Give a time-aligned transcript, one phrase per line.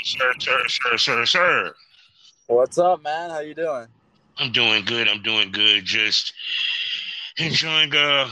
[0.00, 1.74] Sir, sir, sir, sir, sir.
[2.46, 3.30] What's up, man?
[3.30, 3.86] How you doing?
[4.38, 5.06] I'm doing good.
[5.06, 5.84] I'm doing good.
[5.84, 6.32] Just
[7.36, 8.26] enjoying a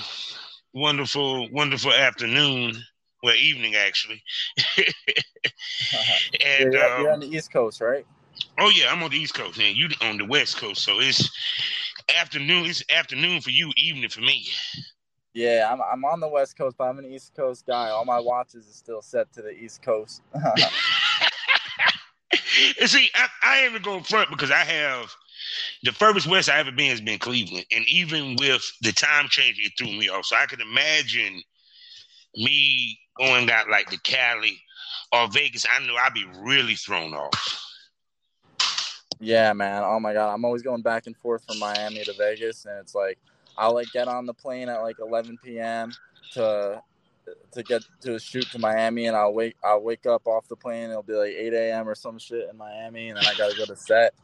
[0.72, 2.74] wonderful, wonderful afternoon.
[3.22, 4.22] Well, evening actually.
[6.44, 8.06] and you're, um, you're, on the East Coast, right?
[8.58, 10.82] Oh yeah, I'm on the East Coast, and you on the West Coast.
[10.82, 11.30] So it's
[12.18, 12.66] afternoon.
[12.66, 14.46] It's afternoon for you, evening for me.
[15.34, 17.90] Yeah, I'm I'm on the West Coast, but I'm an East Coast guy.
[17.90, 20.22] All my watches are still set to the East Coast.
[22.80, 25.12] and see, I, I even going front because I have
[25.82, 29.58] the furthest west I ever been has been Cleveland, and even with the time change,
[29.58, 30.26] it threw me off.
[30.26, 31.42] So I can imagine
[32.36, 34.60] me going out like the Cali
[35.12, 35.66] or Vegas.
[35.74, 37.66] I know I'd be really thrown off.
[39.18, 39.82] Yeah, man.
[39.84, 42.94] Oh my god, I'm always going back and forth from Miami to Vegas, and it's
[42.94, 43.18] like
[43.58, 45.92] I'll like get on the plane at like 11 p.m.
[46.32, 46.82] to
[47.52, 50.90] to get to shoot to Miami, and I'll wake I'll wake up off the plane.
[50.90, 51.88] It'll be like 8 a.m.
[51.88, 54.14] or some shit in Miami, and then I gotta go to set.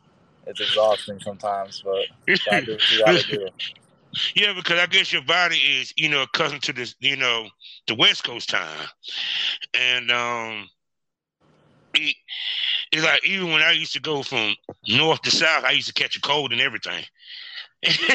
[0.46, 3.48] It's exhausting sometimes, but you gotta do
[4.34, 7.48] Yeah, because I guess your body is, you know, accustomed to this, you know,
[7.86, 8.86] the West Coast time,
[9.74, 10.68] and um,
[11.92, 12.16] it,
[12.92, 14.54] it's like even when I used to go from
[14.88, 17.04] north to south, I used to catch a cold and everything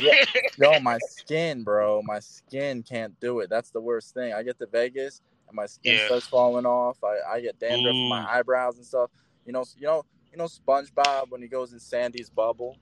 [0.01, 0.25] yeah.
[0.57, 3.49] Yo, my skin, bro, my skin can't do it.
[3.49, 4.33] That's the worst thing.
[4.33, 6.05] I get to Vegas and my skin yeah.
[6.05, 6.97] starts falling off.
[7.03, 9.09] I, I get dandruff in my eyebrows and stuff.
[9.45, 12.77] You know, you know, you know SpongeBob when he goes in Sandy's bubble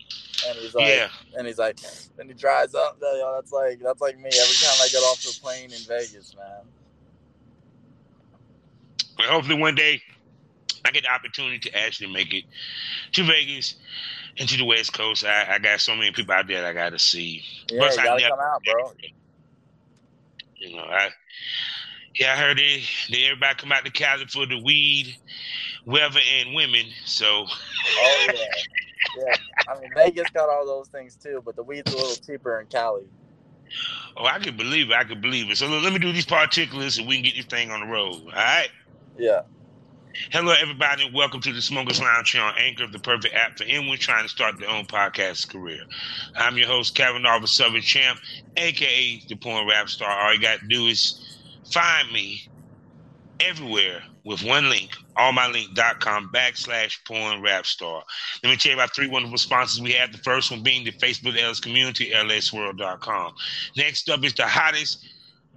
[0.47, 1.09] and he's like, yeah.
[1.37, 1.79] and he's like,
[2.17, 2.97] and he dries up.
[3.01, 6.35] Yo, that's like that's like me every time I get off the plane in Vegas,
[6.35, 6.65] man.
[9.17, 10.01] Well, hopefully one day
[10.85, 12.45] I get the opportunity to actually make it
[13.13, 13.75] to Vegas
[14.37, 15.25] and to the West Coast.
[15.25, 17.43] I, I got so many people out there that I got to see.
[17.69, 18.91] Yeah, Plus, you gotta never, come out, bro.
[20.57, 21.09] You know, I
[22.15, 25.15] yeah, I heard they, they everybody come out to Cali for the weed,
[25.85, 26.85] weather, and women.
[27.05, 27.45] So.
[27.47, 28.43] Oh yeah,
[29.17, 29.35] yeah.
[29.67, 32.67] I mean, Vegas got all those things too, but the weed's a little cheaper in
[32.67, 33.03] Cali.
[34.17, 34.95] Oh, I can believe it.
[34.95, 35.57] I can believe it.
[35.57, 38.15] So let me do these particulars and we can get this thing on the road.
[38.15, 38.69] All right.
[39.17, 39.41] Yeah.
[40.31, 43.57] Hello, everybody, and welcome to the Smokers Lounge here on Anchor, of the perfect app
[43.57, 45.83] for anyone trying to start their own podcast career.
[46.35, 48.19] I'm your host, Kevin Arthur Southern Champ,
[48.57, 50.09] aka the Porn Rap Star.
[50.09, 51.37] All you got to do is
[51.71, 52.49] find me
[53.39, 58.03] everywhere with one link, allmylink.com backslash porn rap star.
[58.43, 60.11] Let me tell you about three wonderful sponsors we have.
[60.11, 63.33] The first one being the Facebook LS community, lsworld.com.
[63.77, 65.07] Next up is the hottest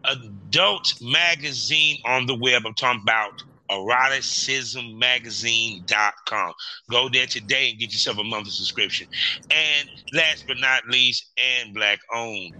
[0.05, 2.67] adult magazine on the web.
[2.67, 6.53] I'm talking about eroticismmagazine.com.
[6.91, 9.07] Go there today and get yourself a monthly subscription.
[9.51, 12.55] And last but not least, and black owned.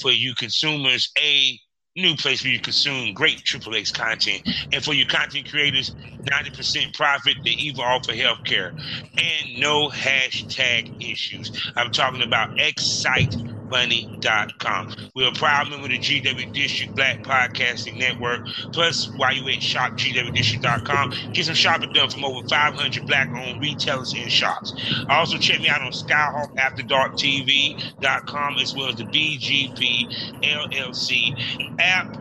[0.00, 1.58] For you consumers, a
[1.96, 4.42] new place where you consume great Triple X content.
[4.72, 5.94] And for your content creators,
[6.30, 8.70] 90% profit, they even offer healthcare
[9.18, 11.50] and no hashtag issues.
[11.76, 13.34] I'm talking about Excite
[13.70, 14.94] money.com.
[15.14, 18.46] We're a proud member of the GW District Black Podcasting Network.
[18.72, 24.12] Plus, while you at shopgwdistrict.com, get some shopping done from over 500 black owned retailers
[24.12, 24.74] and shops.
[25.08, 32.16] Also, check me out on SkyhawkAfterDarkTV.com as well as the BGP LLC app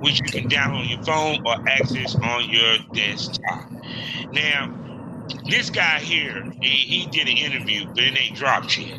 [0.00, 3.70] which you can download on your phone or access on your desktop.
[4.32, 4.74] Now,
[5.48, 8.98] this guy here, he, he did an interview, but it ain't dropped yet.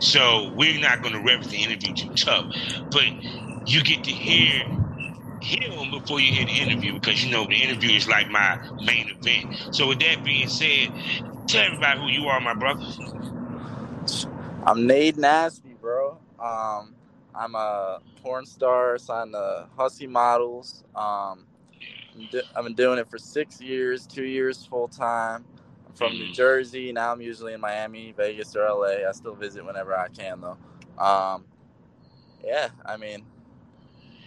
[0.00, 2.54] So we're not going to reference the interview too tough,
[2.90, 3.04] but
[3.66, 4.64] you get to hear
[5.40, 9.10] him before you hear the interview because you know the interview is like my main
[9.10, 9.74] event.
[9.74, 10.90] So with that being said,
[11.46, 12.86] tell everybody who you are, my brother.
[14.64, 16.18] I'm Nate Nasty, bro.
[16.38, 16.94] Um,
[17.34, 20.84] I'm a porn star, signed to Hussie Models.
[20.94, 21.44] Um,
[22.56, 25.44] I've been doing it for six years, two years full time
[25.94, 26.92] from New Jersey.
[26.92, 29.08] Now I'm usually in Miami, Vegas, or LA.
[29.08, 30.56] I still visit whenever I can, though.
[31.02, 31.44] Um,
[32.44, 33.24] yeah, I mean,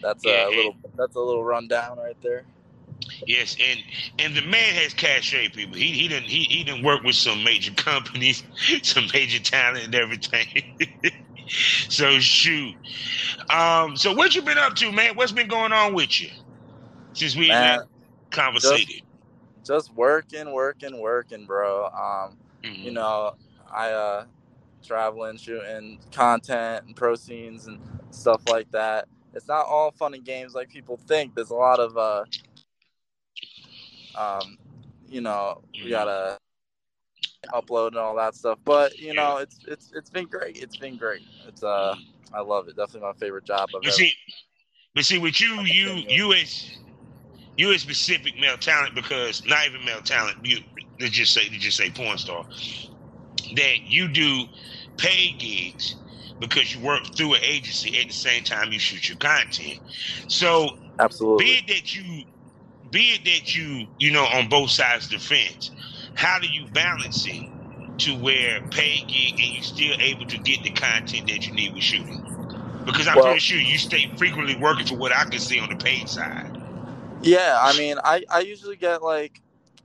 [0.01, 2.43] that's yeah, a little that's a little rundown right there.
[3.25, 3.79] Yes, and
[4.19, 5.75] and the man has cachet, people.
[5.75, 8.43] He he didn't he, he didn't work with some major companies,
[8.83, 10.91] some major talent and everything.
[11.89, 12.75] so shoot.
[13.49, 15.15] Um, so what you been up to, man?
[15.15, 16.29] What's been going on with you
[17.13, 17.81] since we man,
[18.31, 18.87] conversated?
[18.87, 19.03] Just,
[19.63, 21.85] just working, working, working, bro.
[21.87, 22.83] Um, Mhm.
[22.83, 23.35] you know,
[23.71, 24.25] I uh
[24.83, 27.79] traveling, shooting content and pro scenes and
[28.11, 29.07] stuff like that.
[29.33, 31.35] It's not all fun and games like people think.
[31.35, 32.25] There's a lot of uh
[34.15, 34.57] um
[35.09, 36.37] you know, we gotta
[37.53, 38.59] upload and all that stuff.
[38.63, 40.57] But you know, it's it's it's been great.
[40.57, 41.21] It's been great.
[41.47, 41.95] It's uh
[42.33, 42.75] I love it.
[42.75, 44.13] Definitely my favorite job I've But ever see,
[44.95, 46.77] but see, with you, you, you as
[47.61, 50.37] you as specific male talent because not even male talent.
[50.43, 50.57] You
[50.99, 52.43] let's just say, let's just say porn star.
[53.55, 54.45] That you do
[54.97, 55.95] paid gigs
[56.39, 59.79] because you work through an agency at the same time you shoot your content.
[60.27, 60.69] So
[60.99, 61.45] absolutely.
[61.45, 62.23] be it that you,
[62.89, 65.69] be it that you, you know, on both sides of the fence,
[66.15, 67.47] how do you balance it
[67.99, 71.75] to where paid gig and you still able to get the content that you need
[71.75, 72.23] with shooting?
[72.85, 75.69] Because I'm Well- pretty sure you stay frequently working for what I can see on
[75.69, 76.50] the paid side.
[77.23, 79.41] Yeah, I mean, I, I usually get like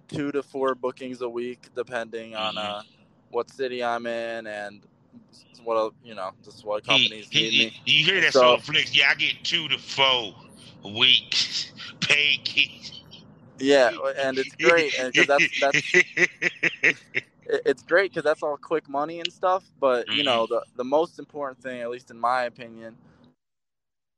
[0.08, 2.58] two to four bookings a week, depending on Mhm.
[2.64, 2.82] uh,
[3.30, 4.82] what city I'm in and
[5.64, 7.82] what you know, just what companies he, need he- me.
[7.86, 8.94] you hear that So- flex?
[8.94, 10.34] Yeah, I get two to four
[10.84, 13.02] weeks paid gigs.
[13.58, 16.96] Yeah, and it's great, and because that's that's
[17.46, 19.64] it's great because that's all quick money and stuff.
[19.80, 22.96] But you know, the the most important thing, at least in my opinion,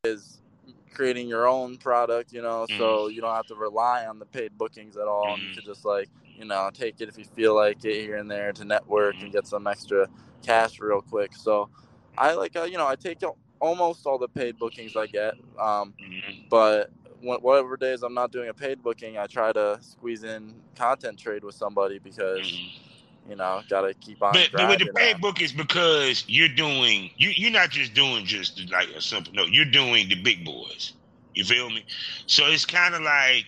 [0.05, 0.41] is
[0.89, 2.33] creating your own product.
[2.33, 5.45] You know, so you don't have to rely on the paid bookings at all, and
[5.45, 5.55] you Mhm.
[5.57, 8.53] could just like you know take it if you feel like it here and there
[8.55, 10.09] to network and get some extra
[10.43, 11.35] cash real quick.
[11.37, 11.71] So
[12.19, 13.23] I like uh, you know I take
[13.61, 15.35] almost all the paid bookings I get.
[15.61, 15.95] Um,
[16.51, 16.91] but
[17.43, 21.45] whatever days I'm not doing a paid booking, I try to squeeze in content trade
[21.45, 22.61] with somebody because.
[23.29, 24.33] You know gotta keep on.
[24.33, 25.17] But, but with the paid on.
[25.17, 29.33] Uh, book is because you're doing you you're not just doing just like a simple
[29.35, 30.95] no you're doing the big boys.
[31.35, 31.85] You feel me?
[32.27, 33.45] So it's kind of like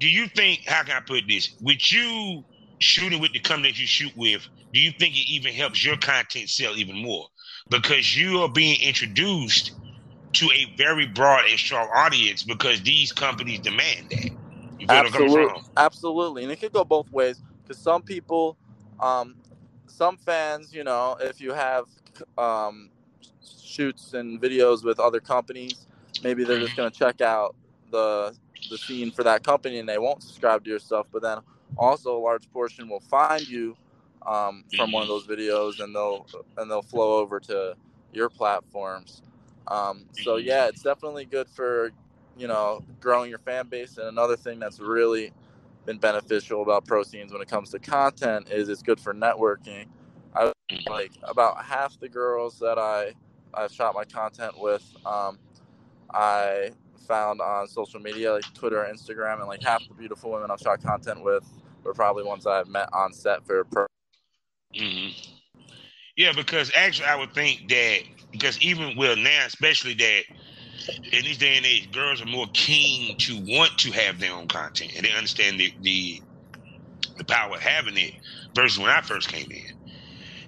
[0.00, 1.54] do you think how can I put this?
[1.60, 2.44] With you
[2.78, 5.96] shooting with the company that you shoot with do you think it even helps your
[5.96, 7.26] content sell even more?
[7.70, 9.72] Because you are being introduced
[10.34, 14.30] to a very broad and strong audience because these companies demand that.
[14.78, 18.58] You feel Absolutely, absolutely, and it could go both ways because some people,
[19.00, 19.36] um,
[19.86, 21.86] some fans, you know, if you have
[22.38, 22.90] um,
[23.42, 25.86] shoots and videos with other companies,
[26.22, 27.54] maybe they're just gonna check out
[27.90, 28.34] the
[28.70, 31.06] the scene for that company and they won't subscribe to your stuff.
[31.12, 31.38] But then
[31.76, 33.76] also a large portion will find you
[34.26, 36.26] um, from one of those videos and they'll
[36.56, 37.74] and they'll flow over to
[38.12, 39.22] your platforms.
[39.68, 41.90] Um, so yeah, it's definitely good for
[42.36, 43.98] you know growing your fan base.
[43.98, 45.32] And another thing that's really
[45.86, 49.86] been beneficial about pro scenes when it comes to content is it's good for networking.
[50.34, 50.52] I
[50.90, 53.14] like about half the girls that I
[53.54, 54.84] I've shot my content with.
[55.06, 55.38] Um,
[56.12, 56.72] I
[57.06, 60.82] found on social media like Twitter, Instagram, and like half the beautiful women I've shot
[60.82, 61.44] content with
[61.84, 63.86] were probably ones I've met on set for pro.
[64.76, 65.08] hmm
[66.16, 68.00] Yeah, because actually, I would think that
[68.32, 70.24] because even well now, especially that
[71.12, 74.48] in this day and age, girls are more keen to want to have their own
[74.48, 76.22] content and they understand the the,
[77.18, 78.14] the power of having it
[78.54, 79.66] versus when I first came in.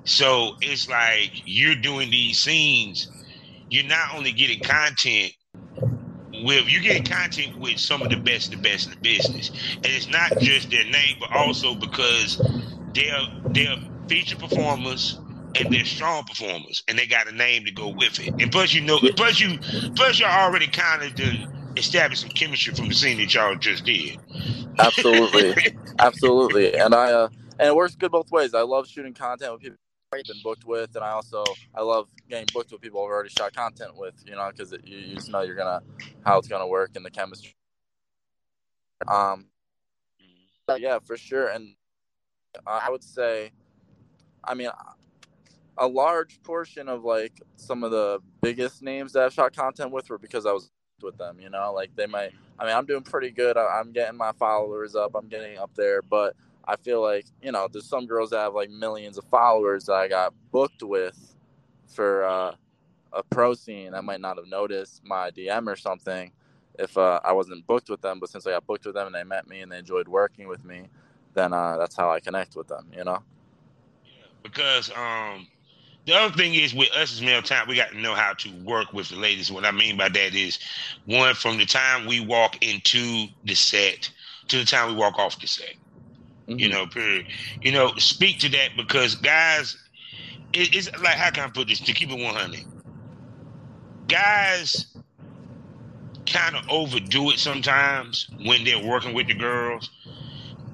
[0.05, 3.09] So it's like you're doing these scenes.
[3.71, 5.33] You're not only getting content
[6.33, 9.87] with you're getting content with some of the best, the best in the business, and
[9.87, 12.41] it's not just their name, but also because
[12.95, 13.23] they're
[13.55, 13.77] they're
[14.09, 15.21] feature performers
[15.55, 18.35] and they're strong performers, and they got a name to go with it.
[18.41, 19.59] And plus, you know, plus you
[19.95, 21.19] plus you're already kind of
[21.77, 24.19] established some chemistry from the scene that y'all just did.
[24.79, 27.29] Absolutely, absolutely, and I uh,
[27.59, 28.55] and it works good both ways.
[28.55, 29.79] I love shooting content with people
[30.13, 33.31] I've been booked with, and I also I love getting booked with people I've already
[33.31, 34.15] shot content with.
[34.27, 35.83] You know, because you, you just know you're gonna
[36.25, 37.55] how it's gonna work and the chemistry.
[39.07, 39.47] Um,
[40.67, 41.75] but yeah, for sure, and
[42.67, 43.53] I would say,
[44.43, 44.71] I mean,
[45.79, 50.11] a large portion of like some of the biggest names that I've shot content with
[50.11, 50.71] were because I was
[51.03, 51.39] with them.
[51.41, 52.33] You know, like they might.
[52.59, 53.57] I mean, I'm doing pretty good.
[53.57, 55.15] I- I'm getting my followers up.
[55.15, 58.55] I'm getting up there, but I feel like you know, there's some girls that have
[58.55, 61.37] like millions of followers that I got booked with
[61.89, 62.55] for uh,
[63.13, 63.95] a pro scene.
[63.95, 66.33] I might not have noticed my DM or something
[66.79, 68.21] if uh, I wasn't booked with them.
[68.21, 70.49] But since I got booked with them and they met me and they enjoyed working
[70.49, 70.89] with me,
[71.35, 72.89] then uh, that's how I connect with them.
[72.97, 73.23] You know.
[74.43, 75.47] because um
[76.09, 78.51] the other thing is with us as male talent, we got to know how to
[78.65, 79.53] work with the ladies.
[79.53, 80.59] What I mean by that is
[81.07, 84.11] one from the time we walk into the set
[84.49, 85.75] to the time we walk off the set.
[86.59, 86.71] You Mhm.
[86.71, 87.27] know, period.
[87.63, 89.77] You know, speak to that because guys,
[90.53, 92.65] it, it's like how can I put this to keep it one hundred?
[94.09, 94.87] Guys
[96.27, 99.91] kind of overdo it sometimes when they're working with the girls.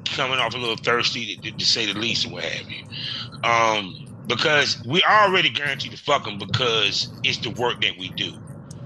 [0.04, 2.84] coming off a little thirsty, to, to say the least, or what have you.
[3.50, 3.94] Um,
[4.26, 8.32] because we already guaranteed to fuck them because it's the work that we do.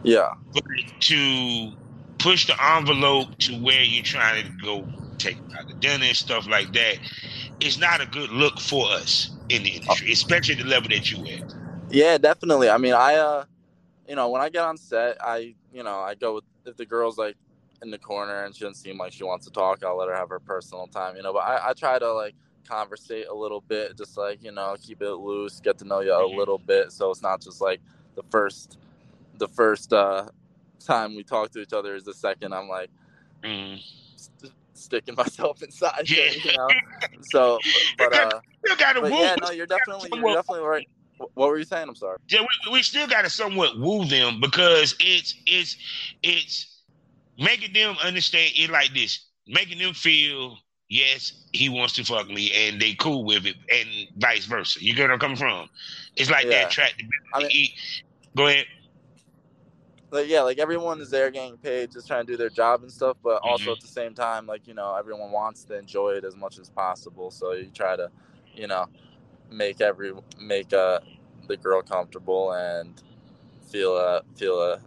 [0.02, 0.35] Yeah.
[0.52, 0.64] But
[1.00, 1.73] to
[2.18, 4.87] push the envelope to where you're trying to go
[5.18, 6.99] take out the dinner and stuff like that,
[7.61, 11.11] it's not a good look for us in the industry, especially at the level that
[11.11, 11.54] you at.
[11.90, 12.68] Yeah, definitely.
[12.68, 13.45] I mean, I uh,
[14.09, 16.87] you know, when I get on set, I you know, I go with if the
[16.87, 17.37] girl's like
[17.83, 20.14] in the corner and she doesn't seem like she wants to talk, I'll let her
[20.14, 21.33] have her personal time, you know.
[21.33, 22.35] But I, I try to like
[22.69, 26.13] conversate a little bit, just like you know, keep it loose, get to know you
[26.13, 26.37] a Mhm.
[26.37, 27.81] little bit, so it's not just like
[28.17, 28.79] the first,
[29.39, 30.29] the first uh
[30.81, 32.91] time we talk to each other is the second I'm like
[33.45, 33.81] Mm.
[34.17, 36.33] st- sticking myself inside, Yeah.
[36.33, 36.69] you know.
[37.23, 37.61] So,
[37.99, 39.11] but uh, Still got to woo.
[39.11, 40.89] yeah, no, you're definitely you're definitely right.
[41.19, 41.89] What were you saying?
[41.89, 42.19] I'm sorry.
[42.29, 45.77] Yeah, we, we still got to somewhat woo them because it's it's
[46.23, 46.83] it's
[47.39, 52.52] making them understand it like this, making them feel yes he wants to fuck me
[52.52, 54.78] and they cool with it, and vice versa.
[54.83, 55.68] You get where I'm coming from?
[56.16, 56.62] It's like Yeah.
[56.62, 56.95] that track.
[57.35, 57.68] I mean-
[58.37, 58.66] Go ahead.
[60.11, 62.90] like yeah, like everyone is there getting paid, just trying to do their job and
[62.90, 63.16] stuff.
[63.23, 63.75] But also Mhm.
[63.75, 66.71] at the same time, like you know, everyone wants to enjoy it as much as
[66.71, 67.30] possible.
[67.30, 68.11] So you try to,
[68.54, 68.87] you know,
[69.50, 71.00] make every make uh
[71.47, 73.02] the girl comfortable and
[73.71, 74.78] feel a feel uh,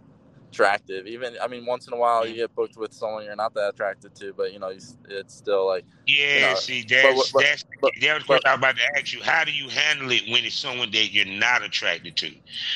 [0.52, 1.06] attractive.
[1.06, 3.70] Even I mean, once in a while you get booked with someone you're not that
[3.70, 7.64] attracted to, but you know, you, it's still like Yeah, know, see, that's but- that's
[7.80, 9.22] but- that was what I was about to ask you.
[9.22, 12.30] How do you handle it when it's someone that you're not attracted to?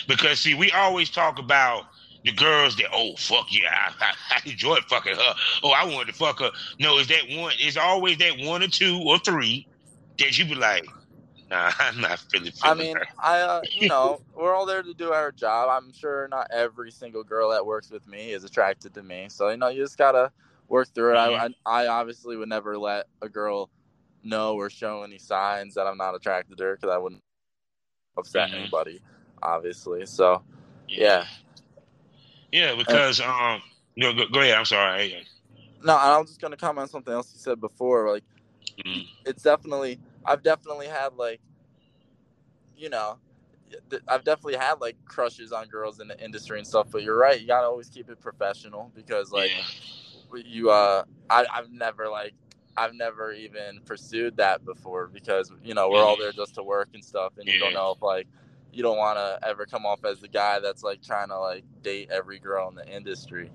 [0.09, 1.85] Because see, we always talk about
[2.25, 3.68] the girls that oh fuck yeah,
[4.00, 5.35] I, I, I enjoyed fucking her.
[5.62, 6.50] Oh, I wanted to fuck her.
[6.80, 7.52] No, it's that one.
[7.59, 9.68] It's always that one or two or three
[10.18, 10.85] that you be like,
[11.50, 12.53] nah, I'm not feeling.
[12.62, 13.07] I mean, her.
[13.23, 15.69] I uh, you know, we're all there to do our job.
[15.71, 19.26] I'm sure not every single girl that works with me is attracted to me.
[19.29, 20.33] So you know, you just gotta
[20.69, 21.17] work through it.
[21.17, 23.71] I, I I obviously would never let a girl
[24.25, 27.23] know or show any signs that I'm not attracted to her because I wouldn't
[28.17, 28.55] upset Mhm.
[28.55, 29.00] anybody,
[29.43, 30.07] obviously.
[30.07, 30.43] So
[30.88, 31.26] yeah,
[32.53, 33.62] yeah, because um,
[33.97, 34.55] no, go, go ahead.
[34.55, 35.26] I'm sorry.
[35.85, 38.11] no, I was just gonna comment on something else you said before.
[38.11, 38.25] Like,
[38.85, 39.07] Mhm.
[39.25, 41.40] it's definitely I've definitely had like,
[42.76, 43.16] you know.
[43.90, 47.18] th- I've definitely had like crushes on girls in the industry and stuff, but you're
[47.18, 47.40] right.
[47.40, 49.64] You gotta always keep it professional because like Yeah.
[50.45, 52.35] you uh I, I've never like
[52.76, 56.90] I've never even pursued that before because you know we're all there just to work
[56.95, 58.28] and stuff and you don't know if like
[58.73, 61.64] you don't want to ever come off as the guy that's like trying to like
[61.83, 63.50] date every girl in the industry.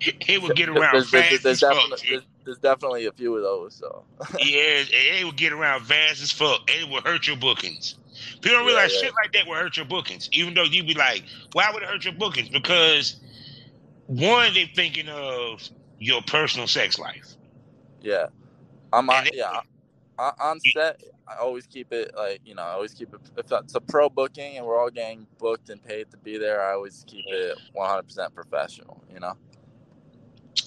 [0.00, 1.74] It would get around there's, fast there's, there's, as fuck.
[1.74, 3.74] definitely, there's, there's definitely a few of those.
[3.74, 4.04] So
[4.38, 6.60] Yeah, it would get around fast as fuck.
[6.70, 7.96] and It would hurt your bookings.
[8.40, 9.00] People don't realize yeah.
[9.06, 10.28] shit like that will hurt your bookings.
[10.32, 12.48] Even though you'd be like, why would it hurt your bookings?
[12.48, 13.16] Because
[14.06, 17.34] one, they're thinking of your personal sex life.
[18.02, 18.26] yeah,
[18.92, 19.60] I'm on yeah
[20.18, 21.02] on, on set.
[21.28, 24.08] I always keep it like you know I always keep it if it's a pro
[24.08, 26.62] booking and we're all getting booked and paid to be there.
[26.62, 29.02] I always keep it 100 percent professional.
[29.12, 29.34] You know.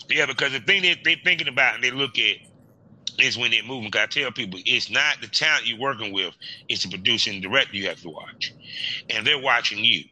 [0.10, 2.38] Yeah, because the thing that they're thinking about and they look at
[3.20, 3.92] is when they're moving.
[3.96, 6.36] I tell people, it's not the talent you're working with;
[6.70, 8.56] it's the producer and director you have to watch,
[9.10, 10.04] and they're watching you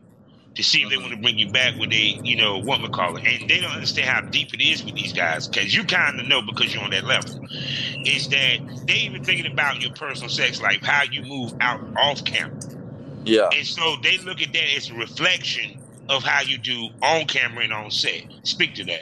[0.56, 1.02] to see if they Mhm.
[1.02, 3.24] want to bring you back when they, you know, what we call it.
[3.28, 6.26] And they don't understand how deep it is with these guys because you kind of
[6.28, 7.32] know because you're on that level.
[8.06, 12.24] Is that they even thinking about your personal sex life, how you move out off
[12.26, 12.52] camera,
[13.26, 13.52] Yeah.
[13.52, 15.76] and so they look at that as a reflection
[16.10, 18.22] of how you do on camera and on set.
[18.44, 19.02] Speak to that.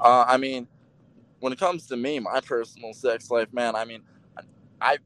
[0.00, 0.66] Uh, I mean,
[1.40, 4.02] when it comes to me, my personal sex life, man, I mean,
[4.80, 4.98] I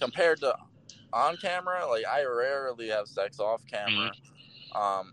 [0.00, 0.56] compared to
[1.12, 4.12] on camera, like I rarely have sex off camera.
[4.74, 5.12] Um,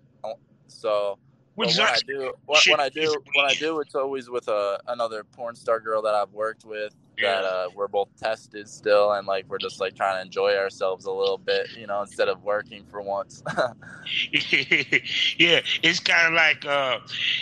[0.68, 1.20] so
[1.56, 4.80] Which when I do, when, when I do, when I do, it's always with a
[4.88, 6.94] another porn star girl that I've worked with.
[7.20, 11.06] That uh, we're both tested still, and like we're just like trying to enjoy ourselves
[11.06, 13.44] a little bit, you know, instead of working for once.
[15.38, 17.00] yeah, it's kind of like uh,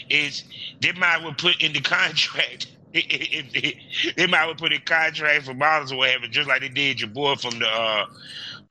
[0.09, 0.43] it's
[0.81, 2.67] they might well put in the contract.
[2.93, 6.99] if they, might well put in contract for models or whatever, just like they did
[6.99, 8.05] your boy from the uh,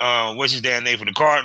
[0.00, 1.44] uh, what's his damn name for the card.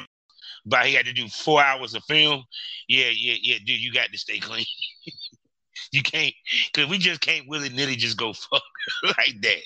[0.65, 2.43] But he had to do four hours of film.
[2.87, 4.65] Yeah, yeah, yeah, dude, you got to stay clean.
[5.91, 6.33] you can't,
[6.73, 8.63] cause we just can't willy nilly just go fuck
[9.03, 9.61] like that.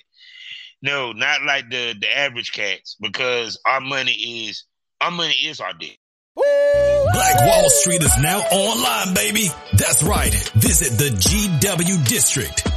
[0.81, 4.65] No, not like the the average cats, because our money is
[5.01, 5.97] our money is our dick.
[6.35, 9.47] Black Wall Street is now online, baby.
[9.73, 10.31] That's right.
[10.55, 12.76] Visit the GW District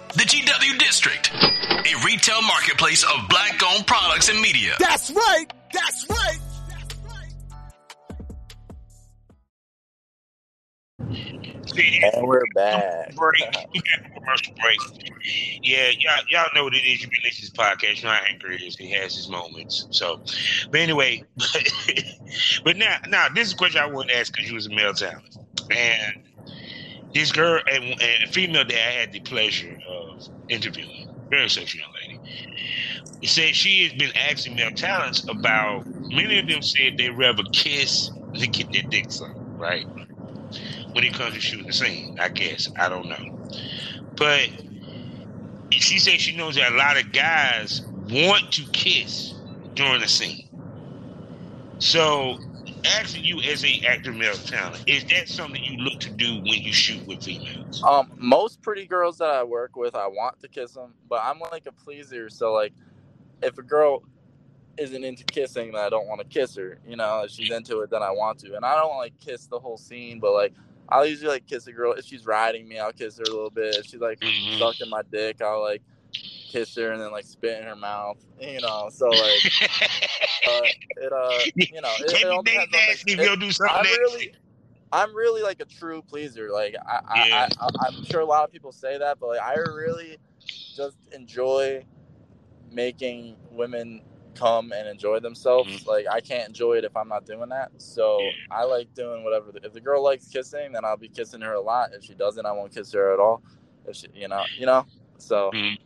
[0.13, 4.73] The GW District, a retail marketplace of black owned products and media.
[4.77, 5.45] That's right.
[5.71, 6.37] That's right.
[12.13, 13.15] And we're back.
[13.15, 13.41] break.
[13.73, 14.79] We got a commercial break.
[15.63, 17.01] Yeah, y'all, y'all know what it is.
[17.01, 17.97] You been listening to this podcast.
[18.01, 18.75] You know how angry is.
[18.75, 19.87] He has his moments.
[19.91, 20.21] So,
[20.69, 21.23] but anyway,
[22.65, 24.71] but now, now this is a question I wanted to ask because you was a
[24.71, 25.37] male talent,
[25.69, 26.23] and
[27.13, 31.79] this girl and, and a female that I had the pleasure of interviewing, very sexy
[31.79, 32.19] young lady.
[33.27, 35.85] Said she has been asking male talents about.
[35.85, 39.85] Many of them said they rather kiss than get their dick sucked, right?
[40.93, 42.19] when it comes to shooting the scene.
[42.19, 43.39] I guess I don't know,
[44.15, 44.49] but
[45.71, 49.33] she said she knows that a lot of guys want to kiss
[49.73, 50.47] during the scene.
[51.79, 52.39] So,
[52.85, 56.61] asking you as a actor male talent, is that something you look to do when
[56.61, 57.81] you shoot with females?
[57.83, 61.39] Um, most pretty girls that I work with, I want to kiss them, but I'm
[61.39, 62.29] like a pleaser.
[62.29, 62.73] So like,
[63.41, 64.03] if a girl
[64.77, 66.79] isn't into kissing, then I don't want to kiss her.
[66.87, 69.47] You know, if she's into it, then I want to, and I don't like kiss
[69.47, 70.53] the whole scene, but like.
[70.89, 72.77] I'll usually like kiss a girl if she's riding me.
[72.77, 73.75] I'll kiss her a little bit.
[73.75, 74.59] If she's like Mhm.
[74.59, 75.81] sucking my dick, I'll like
[76.51, 78.17] kiss her and then like spit in her mouth.
[78.39, 79.41] You know, so like
[80.47, 80.61] uh,
[80.97, 83.75] it uh you know it, it all depends on nasty if the, you'll do something
[83.77, 84.33] I'm really
[84.91, 86.49] I'm really like a true pleaser.
[86.51, 87.47] Like I, I, Yeah.
[87.59, 90.17] I, I I'm sure a lot of people say that, but like I really
[90.75, 91.85] just enjoy
[92.71, 94.01] making women
[94.35, 95.83] come and enjoy themselves.
[95.83, 95.87] Mhm.
[95.87, 97.71] Like I can't enjoy it if I'm not doing that.
[97.77, 98.31] So Yeah.
[98.49, 99.51] I like doing whatever.
[99.51, 101.91] The, if the girl likes kissing, then I'll be kissing her a lot.
[101.93, 103.41] If she doesn't, I won't kiss her at all.
[103.87, 104.85] If she, you know, you know.
[105.17, 105.77] So Mhm.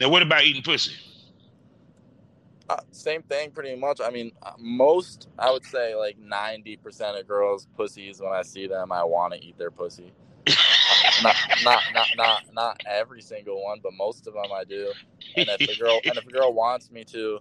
[0.00, 0.92] Now, what about eating pussy?
[2.72, 4.00] uh, same thing, pretty much.
[4.02, 8.42] I mean, uh, most I would say like ninety percent of girls' pussies when I
[8.42, 10.12] see them, I want to eat their pussy.
[11.22, 14.92] not, not, not, not, not every single one, but most of them I do.
[15.36, 17.38] And if a girl, and if a girl wants me to,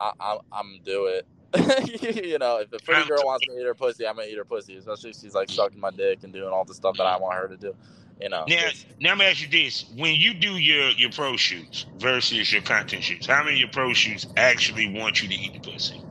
[0.00, 1.26] I, I, I'm do it.
[2.26, 4.36] you know, if a pretty girl wants me to eat her pussy, I'm gonna eat
[4.36, 4.76] her pussy.
[4.76, 7.36] Especially if she's like sucking my dick and doing all the stuff that I want
[7.36, 7.74] her to do.
[8.20, 8.44] You know.
[8.48, 8.68] Now,
[9.00, 12.62] now I'm gonna ask you this: When you do your your pro shoots versus your
[12.62, 16.02] content shoots, how many of your pro shoots actually want you to eat the pussy?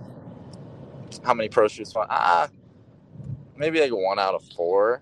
[1.24, 1.94] how many pro shoots?
[1.96, 2.50] Ah,
[3.56, 5.02] maybe like one out of four.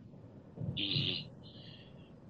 [0.78, 1.26] Mhm.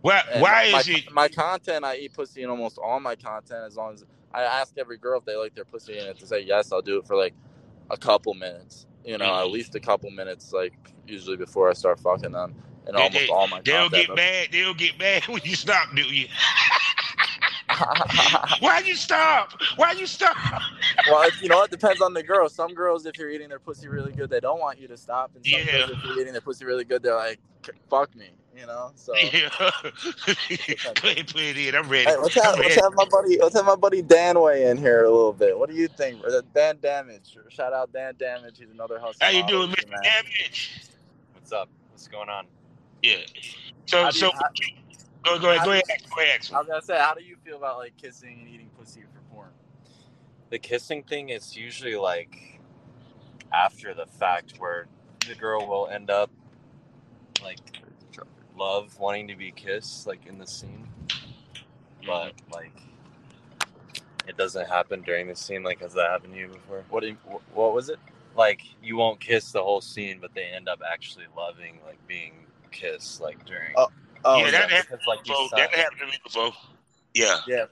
[0.01, 0.23] Why?
[0.31, 1.11] And Why my, is it?
[1.11, 1.85] my content?
[1.85, 3.65] I eat pussy in almost all my content.
[3.65, 6.25] As long as I ask every girl if they like their pussy, and if they
[6.25, 7.33] say yes, I'll do it for like
[7.89, 8.87] a couple minutes.
[9.05, 10.73] You know, at least a couple minutes, like
[11.07, 12.55] usually before I start fucking them.
[12.87, 14.49] And almost they- all my They'll get mad.
[14.51, 16.27] They'll get mad when you stop, do you?
[18.59, 19.53] Why you stop?
[19.75, 20.35] Why you stop?
[21.09, 22.47] well, you know, it depends on the girl.
[22.47, 25.31] Some girls, if you're eating their pussy really good, they don't want you to stop.
[25.35, 25.87] And some Yeah.
[25.87, 27.39] girls, if you're eating their pussy really good, they're like,
[27.89, 28.91] "Fuck me," you know.
[28.95, 29.13] So.
[29.31, 29.49] Yeah.
[29.59, 31.75] Go ahead, put it in.
[31.75, 32.05] I'm ready.
[32.09, 32.81] Hey, let's have, I'm let's ready.
[32.81, 35.57] have my buddy let's have my buddy Dan weigh in here a little bit.
[35.57, 36.23] What do you think?
[36.23, 37.35] Or uh, Dan Damage.
[37.49, 38.59] Shout out Dan Damage.
[38.59, 39.17] He's another hustle.
[39.21, 39.89] How you doing, Mr.
[40.03, 40.71] Damage?
[41.33, 41.67] What's up?
[41.91, 42.45] What's going on?
[43.05, 43.17] Yeah.
[43.85, 45.83] So, do so you- how- go, go ahead, go ahead,
[46.15, 46.49] go ahead.
[46.51, 49.19] I was gonna say, how do you feel about like kissing and eating pussy for
[49.33, 49.49] porn?
[50.49, 52.59] The kissing thing is usually like
[53.53, 54.87] after the fact where
[55.27, 56.31] the girl will end up
[57.43, 57.59] like
[58.57, 60.87] love wanting to be kissed like in the scene.
[61.07, 62.07] Mm-hmm.
[62.07, 62.75] But like
[64.27, 66.83] it doesn't happen during the scene like has that happened to you before?
[66.89, 67.17] What do you,
[67.53, 67.99] what was it?
[68.35, 72.33] Like you won't kiss the whole scene but they end up actually loving like being
[72.75, 73.87] kissed like during Oh,
[74.27, 76.51] Oh, yeah, that happened like you That happened to me before.
[77.13, 77.37] Yeah.
[77.47, 77.65] yeah.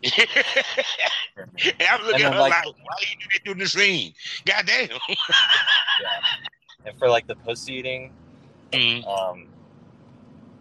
[0.04, 4.14] and I'm looking And at her like- like, why you do that through the scene?
[4.46, 4.88] Goddamn.
[5.08, 6.86] yeah.
[6.86, 8.12] And for like the pussy eating,
[8.72, 9.06] Mhm.
[9.06, 9.48] um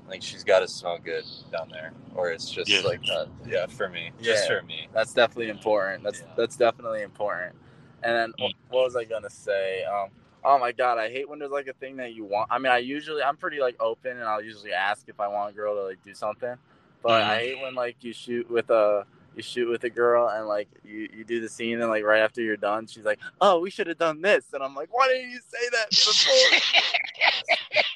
[0.10, 2.80] like she's got to smell good down there or it's just Yeah.
[2.82, 4.60] like uh, yeah for me just Yeah.
[4.62, 6.04] for me That's definitely important.
[6.04, 6.34] That's Yeah.
[6.38, 7.56] that's definitely important.
[8.04, 8.54] And then Mm.
[8.54, 9.84] wh- what was I gonna say?
[9.84, 10.10] Um,
[10.44, 12.50] oh my god, I hate when there's like a thing that you want.
[12.52, 15.52] I mean, I usually I'm pretty like open, and I'll usually ask if I want
[15.52, 16.56] a girl to like do something.
[17.04, 17.30] But Mhm.
[17.30, 20.68] I hate when like you shoot with a you shoot with a girl and like
[20.84, 23.70] you, you do the scene and like right after you're done, she's like, "Oh, we
[23.70, 26.60] should have done this," and I'm like, "Why didn't you say that before?"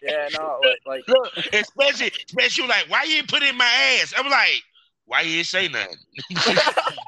[0.04, 3.66] yeah, no, like, like Look, especially, especially like, why you ain't put it in my
[3.66, 4.14] ass?
[4.16, 4.64] I'm like,
[5.06, 5.98] why you ain't say nothing?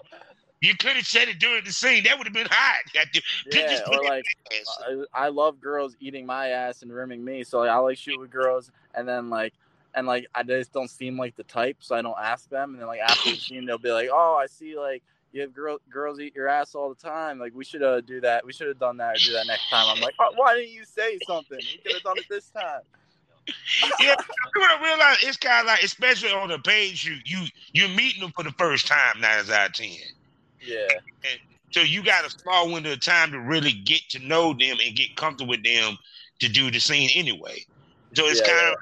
[0.63, 2.05] You could have said it during the scene.
[2.05, 2.83] That would have been hot.
[3.51, 5.07] Yeah, or like in the ass.
[5.13, 8.17] I, I love girls eating my ass and rimming me, so like, I like shoot
[8.17, 9.51] with girls, and then like
[9.93, 12.79] and like I just don't seem like the type, so I don't ask them, and
[12.79, 15.79] then like after the scene they'll be like, oh, I see like you have girl,
[15.89, 17.39] girls eat your ass all the time.
[17.39, 18.45] Like we should uh, do that.
[18.45, 19.85] We should have done that or do that next time.
[19.89, 21.57] I'm like, oh, why didn't you say something?
[21.57, 22.83] We could have done it this time.
[23.99, 24.15] yeah,
[24.55, 28.21] you gotta realize it's kind of like, especially on the page, you you you're meeting
[28.21, 29.97] them for the first time nine out of ten.
[30.65, 30.87] Yeah,
[31.29, 31.39] And
[31.71, 34.95] So you got a small window of time to really get to know them and
[34.95, 35.97] get comfortable with them
[36.39, 37.65] to do the scene anyway.
[38.13, 38.75] So it's Yeah, kind of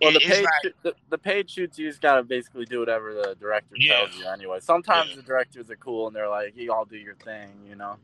[0.00, 3.14] Well, the it's paid like- the, the paid shoots you just gotta basically do whatever
[3.14, 3.98] the director Yeah.
[4.00, 4.58] tells you anyway.
[4.60, 5.16] Sometimes Yeah.
[5.16, 7.96] the directors are cool and they're like, "You all do your thing," you know.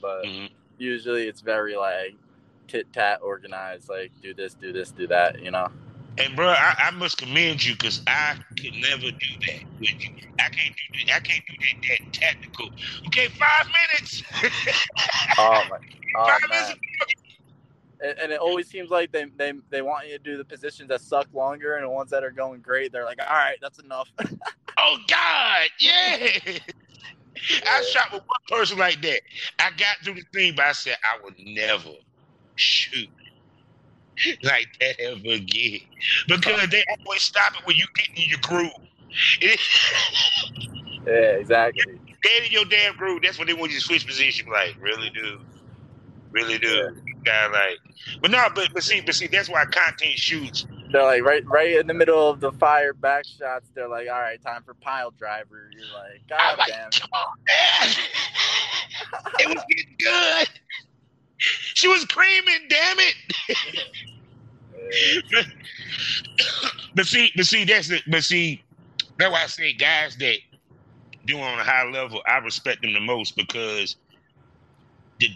[0.00, 0.50] But Mhm.
[0.78, 2.14] usually it's very like
[2.68, 3.88] tit tat organized.
[3.88, 5.42] Like do this, do this, do that.
[5.42, 5.70] You know.
[6.16, 10.28] And bro, I, I must commend you because I could never do that with you.
[10.38, 11.16] I can't do that.
[11.16, 12.68] I can't do that, that tactical.
[13.08, 14.22] Okay, five minutes.
[15.38, 15.78] Oh my.
[16.16, 16.50] Oh five man.
[16.50, 16.80] minutes.
[18.00, 20.88] And, and it always seems like they, they they want you to do the positions
[20.90, 23.78] that suck longer, and the ones that are going great, they're like, "All right, that's
[23.78, 24.12] enough."
[24.76, 26.28] Oh God, yeah.
[27.66, 29.20] I shot with one person like that.
[29.58, 31.92] I got through the thing, but I said I would never
[32.56, 33.08] shoot
[34.42, 35.80] like that ever again
[36.28, 38.70] because they always stop it when you get in your groove.
[41.06, 41.98] Yeah, exactly.
[42.22, 43.20] Get in your damn groove.
[43.22, 44.48] That's when they want you to switch position.
[44.50, 45.38] Like, really do,
[46.30, 46.96] really do.
[47.24, 47.78] Guy like,
[48.22, 50.66] but no, but but see, but see, that's why content shoots.
[50.92, 53.70] They're like right right in the middle of the fire back shots.
[53.74, 57.10] They're like, "All right, time for pile driver." You're like, I'm "God like, damn." come
[57.12, 57.94] on, man.
[59.40, 60.48] it was getting good.
[61.38, 63.14] She was creaming, damn it.
[66.94, 68.02] But see, but see, that's it.
[68.08, 68.62] But see,
[69.18, 70.38] that's why I say guys that
[71.26, 73.96] do on a high level, I respect them the most because
[75.18, 75.28] the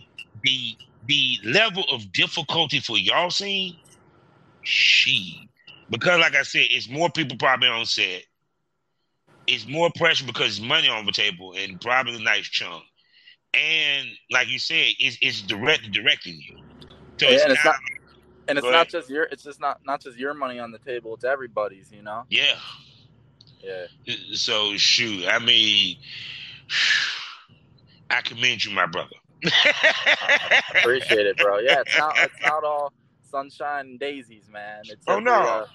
[0.44, 3.76] the the level of difficulty for y'all scene,
[4.62, 5.48] she
[5.90, 8.24] because like I said, it's more people probably on set.
[9.46, 12.84] It's more pressure because money on the table and probably a nice chunk.
[13.54, 16.58] And like you said, it's it's direct directing you.
[17.18, 17.80] So Yeah, it's, and it's kinda- not
[18.48, 18.88] and it's not ahead.
[18.90, 21.14] just your it's just not not just your money on the table.
[21.14, 21.90] It's everybody's.
[21.92, 22.24] You know.
[22.30, 22.56] yeah.
[23.60, 23.86] Yeah.
[24.34, 25.96] So shoot, I mean,
[28.10, 29.16] I commend you, my brother.
[30.78, 31.58] Appreciate it, bro.
[31.58, 32.92] Yeah, it's not it's not all
[33.30, 34.82] sunshine and daisies, man.
[34.84, 35.32] It's Oh, no.
[35.32, 35.66] uh,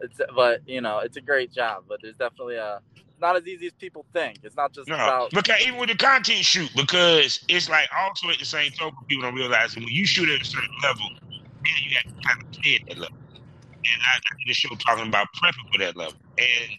[0.00, 2.80] it's but you know it's a great job, but there's definitely a
[3.20, 4.38] not as easy as people think.
[4.42, 8.28] It's not just No, about because even with the content shoot, because it's like also
[8.30, 11.04] at the same token, people don't realize that when you shoot at a certain level,
[11.30, 13.16] then you have to kind of clear that level.
[13.34, 16.70] And I, I did a show talking about prepping for that level, and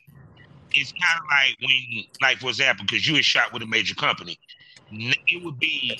[0.73, 3.95] it's kind of like when, like for example, because you were shot with a major
[3.95, 4.37] company,
[4.91, 5.99] it would be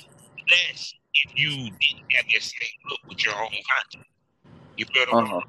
[0.50, 0.94] less
[1.24, 4.06] if you didn't have that same look with your own content.
[4.76, 5.40] You feel uh-huh.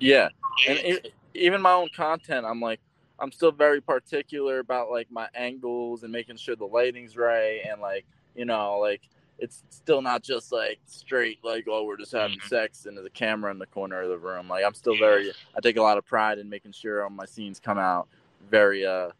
[0.00, 0.28] yeah.
[0.68, 0.98] And saying?
[1.04, 2.80] e- even my own content, I'm like
[3.18, 7.80] I'm still very particular about like my angles and making sure the lighting's right and
[7.80, 9.02] like you know like
[9.38, 12.48] it's still not just like straight like oh we're just having Mhm.
[12.48, 14.48] sex and there's a camera in the corner of the room.
[14.48, 17.24] Like i'm still very i take a lot of pride in making sure all my
[17.24, 18.08] scenes come out
[18.50, 19.10] very uh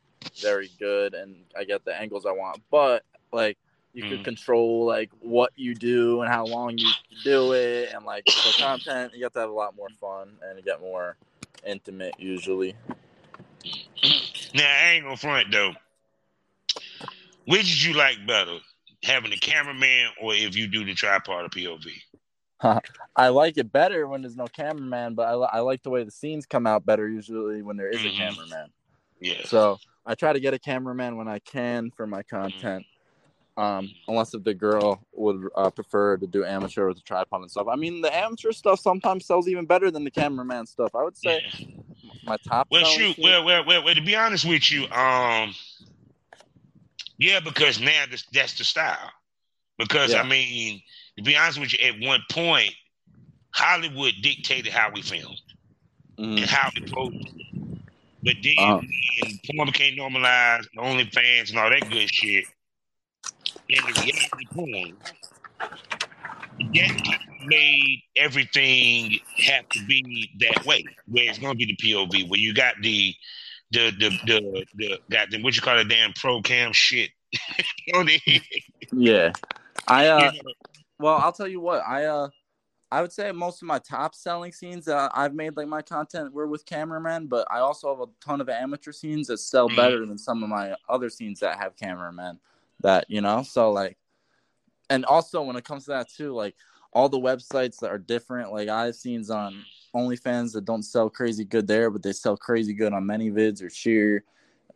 [0.41, 2.61] very good and i get the angles i want.
[2.71, 3.59] But like
[3.93, 4.09] you Mhm.
[4.09, 6.89] can control like what you do and how long you
[7.23, 9.15] do it and like for content.
[9.15, 11.17] You have to have a lot more fun and get more
[11.65, 12.75] intimate usually
[14.55, 15.73] Now I ain't gonna front though.
[17.47, 18.59] Which did you like better,
[19.03, 21.87] having a cameraman or if you do the tripod or POV?
[23.17, 26.11] I like it better when there's no cameraman, but I, I like the way the
[26.11, 28.15] scenes come out better usually when there is Mhm.
[28.15, 28.73] a cameraman.
[29.21, 29.45] Yeah.
[29.45, 32.87] So I try to get a cameraman when I can for my content,
[33.57, 37.51] um, unless if the girl would uh, prefer to do amateur with a tripod and
[37.51, 37.69] stuff.
[37.69, 40.95] I mean, the amateur stuff sometimes sells even better than the cameraman stuff.
[40.95, 41.67] I would say yeah.
[42.27, 42.69] My top.
[42.71, 43.17] Well, shoot.
[43.19, 43.95] Well, well, well, well.
[43.95, 45.55] To be honest with you, um,
[47.19, 49.11] yeah, because now this, that's the style.
[49.79, 50.23] Because Yeah.
[50.23, 50.83] I mean,
[51.17, 52.75] to be honest with you, at one point,
[53.53, 55.41] Hollywood dictated how we filmed
[56.19, 56.39] Mhm.
[56.39, 57.29] and how we posed.
[58.23, 62.47] But then when porn became normalized, OnlyFans and all that good shit,
[63.69, 64.97] and the reality porn,
[66.75, 70.85] that made everything have to be that way.
[71.07, 73.15] Where it's gonna be the POV, where you got the
[73.71, 77.11] the the the, the got the what you call it damn pro cam shit.
[78.93, 79.33] Yeah,
[79.89, 80.31] I uh,
[80.99, 81.83] Well, I'll tell you what.
[81.87, 82.29] I uh,
[82.93, 86.33] I would say most of my top selling scenes that I've made, like my content,
[86.33, 87.27] were with cameramen.
[87.27, 89.77] But I also have a ton of amateur scenes that sell Mhm.
[89.77, 92.39] better than some of my other scenes that have cameramen.
[92.81, 93.97] That you know, so like,
[94.91, 96.55] and also when it comes to that too, like
[96.93, 98.53] all the websites that are different.
[98.53, 102.37] Like I have seen on OnlyFans that don't sell crazy good there, but they sell
[102.37, 104.25] crazy good on ManyVids or Sheer,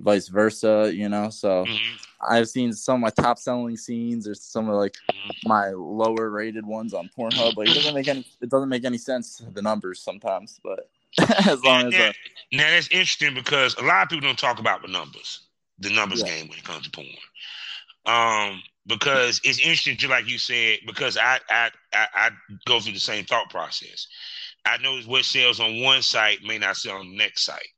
[0.00, 0.90] vice versa.
[0.94, 1.66] You know, so.
[1.66, 1.78] Mhm.
[2.20, 5.34] I've seen some of my top selling scenes or some of like Mhm.
[5.44, 7.56] my lower rated ones on Pornhub.
[7.56, 10.90] Like it doesn't make any it doesn't make any sense the numbers sometimes, but
[11.46, 12.12] as long as now, uh,
[12.52, 15.42] now that's interesting because a lot of people don't talk about the numbers,
[15.78, 16.34] the numbers Yeah.
[16.34, 17.06] game when it comes to porn.
[18.06, 22.30] Um, because it's interesting, just like you said, because I I, I I
[22.66, 24.06] go through the same thought process.
[24.64, 27.68] I know what sells on one site may not sell on the next site,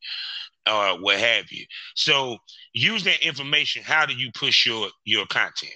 [0.66, 1.66] uh, what have you.
[1.94, 2.38] So
[2.72, 3.82] use that information.
[3.84, 5.74] How do you push your your content?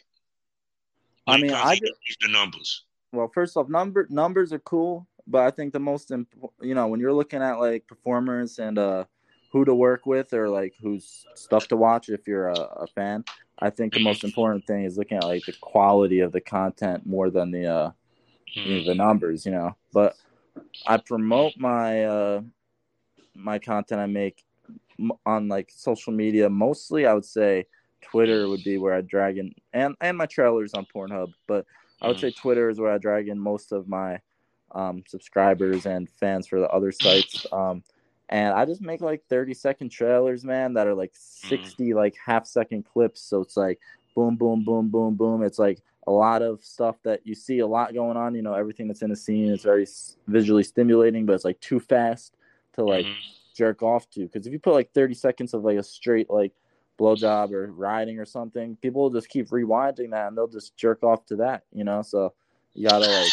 [1.26, 2.84] I When it mean, I to ju- use the numbers.
[3.12, 6.86] well, first off, number numbers are cool, but I think the most imp- you know
[6.88, 9.04] when you're looking at like performers and uh
[9.54, 13.24] who to work with or like who's stuff to watch if you're a, a fan.
[13.60, 17.06] I think the most important thing is looking at like the quality of the content
[17.06, 17.90] more than the uh
[18.52, 19.76] you know, the numbers, you know.
[19.92, 20.16] But
[20.88, 22.40] I promote my uh
[23.36, 24.44] my content I make
[25.24, 26.50] on like social media.
[26.50, 27.66] Mostly, I would say
[28.02, 31.32] Twitter would be where I drag in, and and my trailers on Pornhub.
[31.46, 31.64] But
[32.02, 34.18] I would say Twitter is where I drag in most of my
[34.72, 37.46] um, subscribers and fans for the other sites.
[37.52, 37.84] Um,
[38.34, 42.46] and I just make like thirty second trailers, man, that are like sixty like half
[42.48, 43.20] second clips.
[43.20, 43.78] So it's like
[44.16, 45.44] boom, boom, boom, boom, boom.
[45.44, 48.34] It's like a lot of stuff that you see a lot going on.
[48.34, 49.86] You know, everything that's in a scene is very
[50.26, 52.34] visually stimulating, but it's like too fast
[52.72, 53.14] to like Mhm.
[53.54, 54.26] jerk off to.
[54.26, 56.50] Because if you put like 30 seconds of like a straight like
[56.98, 61.04] blowjob or riding or something, people will just keep rewinding that and they'll just jerk
[61.04, 62.02] off to that, you know?
[62.02, 62.32] So
[62.74, 63.30] you gotta like,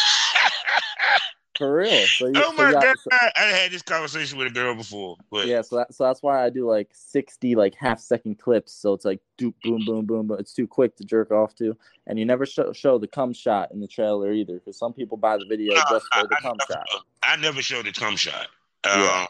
[1.62, 1.90] for real.
[1.90, 2.98] So you, oh so my you god!
[2.98, 6.24] so- I had this conversation with a girl before, but yeah, so that, so that's
[6.24, 8.74] why I do like 60 like half second clips.
[8.74, 10.38] So it's like doop, boom, boom, boom, boom.
[10.40, 11.78] It's too quick to jerk off to.
[12.08, 15.18] And you never show, show the cum shot in the trailer either because some people
[15.18, 17.04] buy the video No, just I, for the I cum never, shot.
[17.24, 18.48] I never showed the cum shot.
[18.84, 19.28] Um,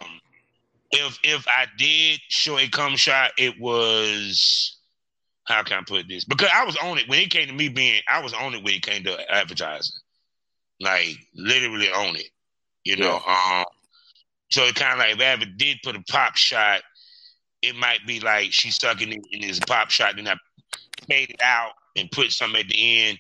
[0.91, 4.77] If if I did show a cum shot, it was
[5.45, 6.23] how can I put this?
[6.23, 8.01] Because I was on it when it came to me being.
[8.07, 9.93] I was on it when it came to advertising,
[10.81, 12.29] like literally on it.
[12.83, 13.65] You know, um.
[14.49, 16.81] So it kind of like if ever did put a pop shot,
[17.61, 20.35] it might be like she's sucking it in this pop shot, then I
[21.07, 23.19] fade it out and put some at the end.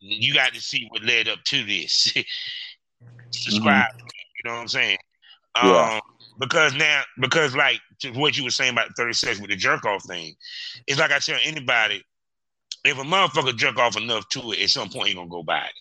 [0.00, 2.12] You got to see what led up to this.
[3.30, 3.86] Subscribe.
[3.96, 4.98] You know what I'm saying?
[5.54, 6.00] Um, Yeah.
[6.38, 9.84] Because now, because like to what you were saying about 30 seconds with the jerk
[9.84, 10.34] off thing,
[10.86, 12.02] it's like I tell anybody,
[12.84, 15.60] if a motherfucker jerk off enough to it, at some point he gonna go by
[15.66, 15.72] it.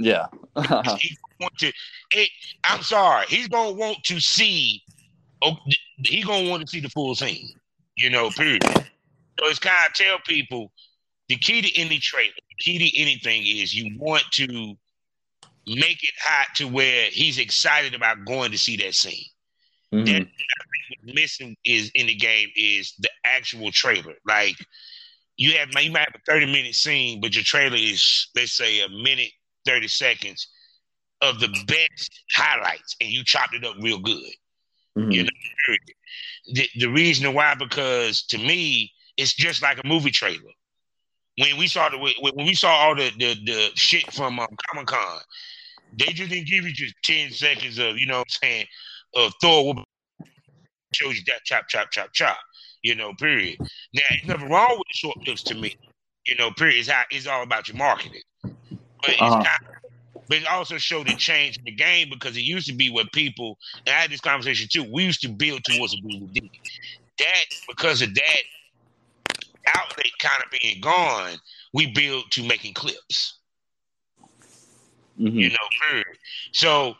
[0.00, 0.26] Yeah.
[0.98, 1.72] He want to.
[2.12, 2.28] It,
[2.64, 4.82] I'm sorry, he's gonna want to see.
[5.42, 5.56] Oh,
[5.98, 7.50] he gonna want to see the full scene.
[7.96, 8.62] You know, period.
[8.64, 10.72] So it's kind of tell people
[11.28, 14.46] the key to any trailer, the key to anything is you want to
[15.66, 19.24] make it hot to where he's excited about going to see that scene.
[19.94, 20.06] Mhm.
[20.06, 20.26] That
[21.02, 24.14] what's missing is in the game is the actual trailer.
[24.26, 24.56] Like
[25.36, 28.80] you have, you might have a thirty minute scene, but your trailer is let's say
[28.80, 29.30] a minute
[29.64, 30.48] thirty seconds
[31.22, 34.32] of the best highlights, and you chopped it up real good.
[34.98, 35.12] Mhm.
[35.12, 35.30] You know.
[36.52, 40.40] The, the reason why, because to me, it's just like a movie trailer.
[41.38, 44.88] When we saw the when we saw all the the, the shit from um, Comic
[44.88, 45.20] Con,
[45.98, 48.66] they just didn't give you just ten seconds of you know what I'm saying
[49.14, 49.74] of Thor
[50.92, 52.38] shows you that chop chop chop chop.
[52.82, 53.58] You know, period.
[53.92, 55.76] Now, nothing wrong with the short clips to me.
[56.26, 56.78] You know, period.
[56.78, 58.22] It's, how, it's all about your marketing.
[59.02, 59.42] But it's Uh-huh.
[59.42, 59.60] not
[60.28, 63.04] but it also showed a change in the game because it used to be where
[63.12, 66.48] people, and I had this conversation too, we used to build towards a DVD.
[67.18, 68.42] That, because of that
[69.74, 71.36] outlet kind of being gone,
[71.74, 73.40] we build to making clips,
[75.20, 75.34] Mhm.
[75.34, 75.56] you know,
[75.88, 76.06] period.
[76.52, 76.94] So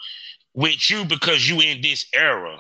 [0.55, 2.59] with you, because you in this era,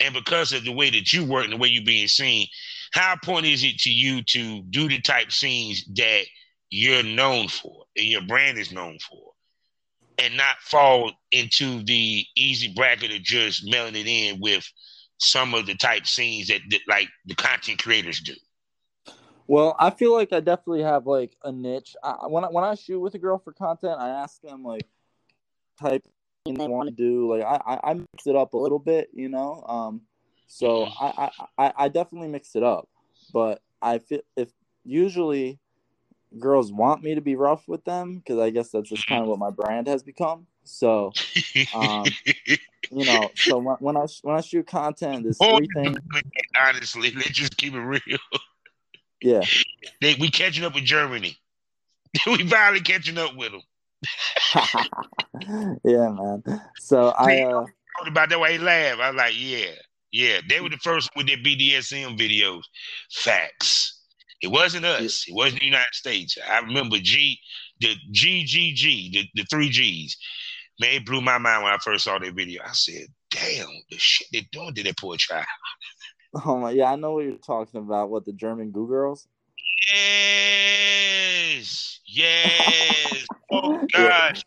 [0.00, 2.46] and because of the way that you work and the way you're being seen,
[2.92, 6.22] how important is it to you to do the type scenes that
[6.70, 9.32] you're known for and your brand is known for?
[10.18, 14.68] and not fall into the easy bracket of just mailing it in with
[15.18, 18.34] some of the type scenes that, that like the content creators do.
[19.46, 21.96] Well, I feel like I definitely have like a niche.
[22.02, 24.86] I, when I, when I shoot with a girl for content, I ask them like
[25.80, 26.04] type
[26.44, 27.32] they want to do.
[27.32, 29.64] Like I, I I mix it up a little bit, you know.
[29.66, 30.02] Um,
[30.46, 32.88] so I, I I I definitely mix it up,
[33.32, 34.50] but I feel if
[34.84, 35.58] usually
[36.38, 39.28] girls want me to be rough with them because I guess that's just kind of
[39.28, 40.46] what my brand has become.
[40.64, 41.12] So,
[41.74, 42.04] um,
[42.46, 45.98] you know, so when, when I when I shoot content, there's things.
[46.60, 48.00] honestly, let's just keep it real.
[49.20, 49.42] Yeah,
[50.00, 51.36] They, we catching up with Germany.
[52.26, 53.62] we finally catching up with them.
[55.84, 56.42] yeah, man.
[56.78, 57.64] So I uh,
[57.98, 59.00] Talked about that way he laughed.
[59.00, 59.72] I was like, yeah,
[60.12, 60.40] yeah.
[60.48, 62.62] They were the first with their BDSM videos.
[63.10, 63.97] Facts.
[64.42, 65.24] It wasn't us.
[65.28, 66.36] It wasn't the United States.
[66.48, 67.38] I remember G,
[67.80, 70.16] the GGG, the, the three G's.
[70.80, 72.62] Man, it blew my mind when I first saw that video.
[72.64, 75.44] I said, damn, the shit they're doing to that poor child.
[76.46, 78.10] oh my yeah, I know what you're talking about.
[78.10, 79.26] What the German Goo Girls?
[79.92, 83.26] Yes, yes.
[83.50, 84.08] Oh Yeah.
[84.08, 84.42] gosh,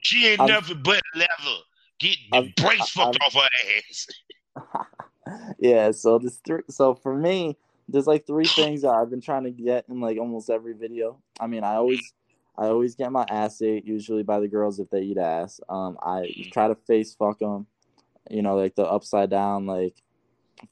[0.00, 1.58] she ain't I'm- nothing but leather.
[2.00, 4.06] Get the I'm- brace fucked I'm- off her ass.
[5.58, 9.44] yeah, so this three so for me, there's like three things that I've been trying
[9.44, 11.18] to get in like almost every video.
[11.38, 12.12] I mean, I always
[12.58, 15.60] I always get my ass ate usually by the girls if they eat ass.
[15.68, 17.66] Um, I try to face fuck them,
[18.30, 19.94] you know, like the upside down like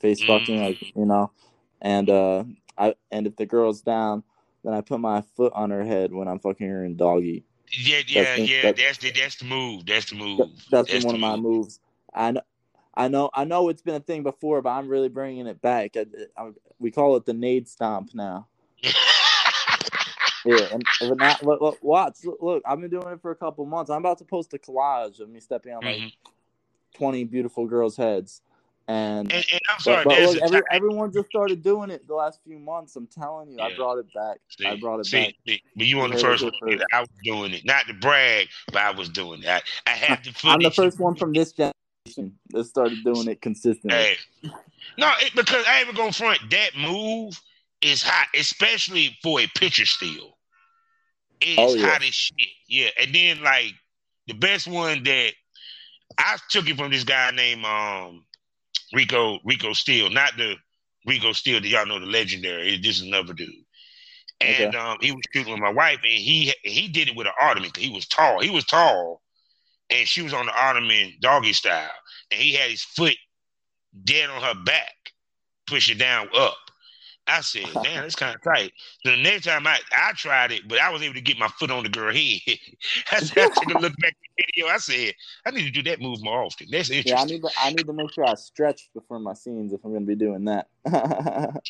[0.01, 1.31] face fucking, like you know,
[1.83, 2.45] and uh,
[2.79, 4.23] I and if the girl's down,
[4.65, 7.45] then I put my foot on her head when I'm fucking her in doggy.
[7.71, 8.63] Yeah, yeah, That's- yeah.
[8.63, 9.87] that- That's the that's the move.
[9.87, 10.39] That's the move.
[10.71, 11.81] That's, That's one of my moves.
[12.15, 12.43] I know,
[12.97, 15.97] I know, I know it's been a thing before, but I'm really bringing it back.
[15.97, 18.49] I, I, we call it the Nade Stomp now.
[20.47, 23.35] Yeah, and but now, look, look, watch, look, look, I've been doing it for a
[23.35, 23.91] couple months.
[23.91, 26.13] I'm about to post a collage of me stepping on like Mhm.
[26.97, 28.43] 20 beautiful girls' heads,
[28.87, 29.33] and.
[29.33, 32.41] And, and I'm sorry, but there's look, every, everyone just started doing it the last
[32.45, 32.95] few months.
[32.95, 34.37] I'm telling you, I brought it back.
[34.67, 35.35] I brought it see, back.
[35.49, 36.53] see, but you on the first one.
[36.61, 36.85] first.
[36.93, 39.49] I was doing it, not to brag, but I was doing it.
[39.49, 40.35] I, I had the.
[40.45, 41.73] I'm the first one from this generation
[42.51, 43.99] that started doing it consistently.
[43.99, 44.17] Hey,
[44.99, 46.41] no, it, because I ain't even gonna front.
[46.51, 47.41] That move
[47.83, 50.39] is hot, especially for a pitcher still.
[51.41, 51.95] It's Oh, yeah.
[51.95, 52.49] hot as shit.
[52.69, 53.75] Yeah, and then like
[54.27, 55.33] the best one that
[56.19, 58.25] I took it from this guy named um
[58.93, 60.57] Rico Rico Steele, not the
[61.07, 62.79] Rico Steele that y'all know the legendary.
[62.79, 63.51] This is another dude.
[64.41, 64.75] And Okay.
[64.75, 67.71] um, he was shooting with my wife, and he he did it with an ottoman.
[67.77, 68.41] He was tall.
[68.41, 69.23] He was tall,
[69.91, 71.91] and she was on the ottoman doggy style,
[72.31, 73.17] and he had his foot
[74.05, 74.95] dead on her back,
[75.67, 76.57] push it down up.
[77.27, 78.73] I said, "Damn, that's kind of tight."
[79.05, 81.49] So the next time I, I tried it, but I was able to get my
[81.49, 82.41] foot on the girl head.
[83.13, 84.73] I said, I took a look back at the video.
[84.73, 85.15] I said,
[85.47, 87.37] "I need to do that move more often." That's Yeah, I interesting.
[87.37, 90.05] need to I need to make sure I stretch before my scenes if I'm gonna
[90.05, 90.69] be doing that.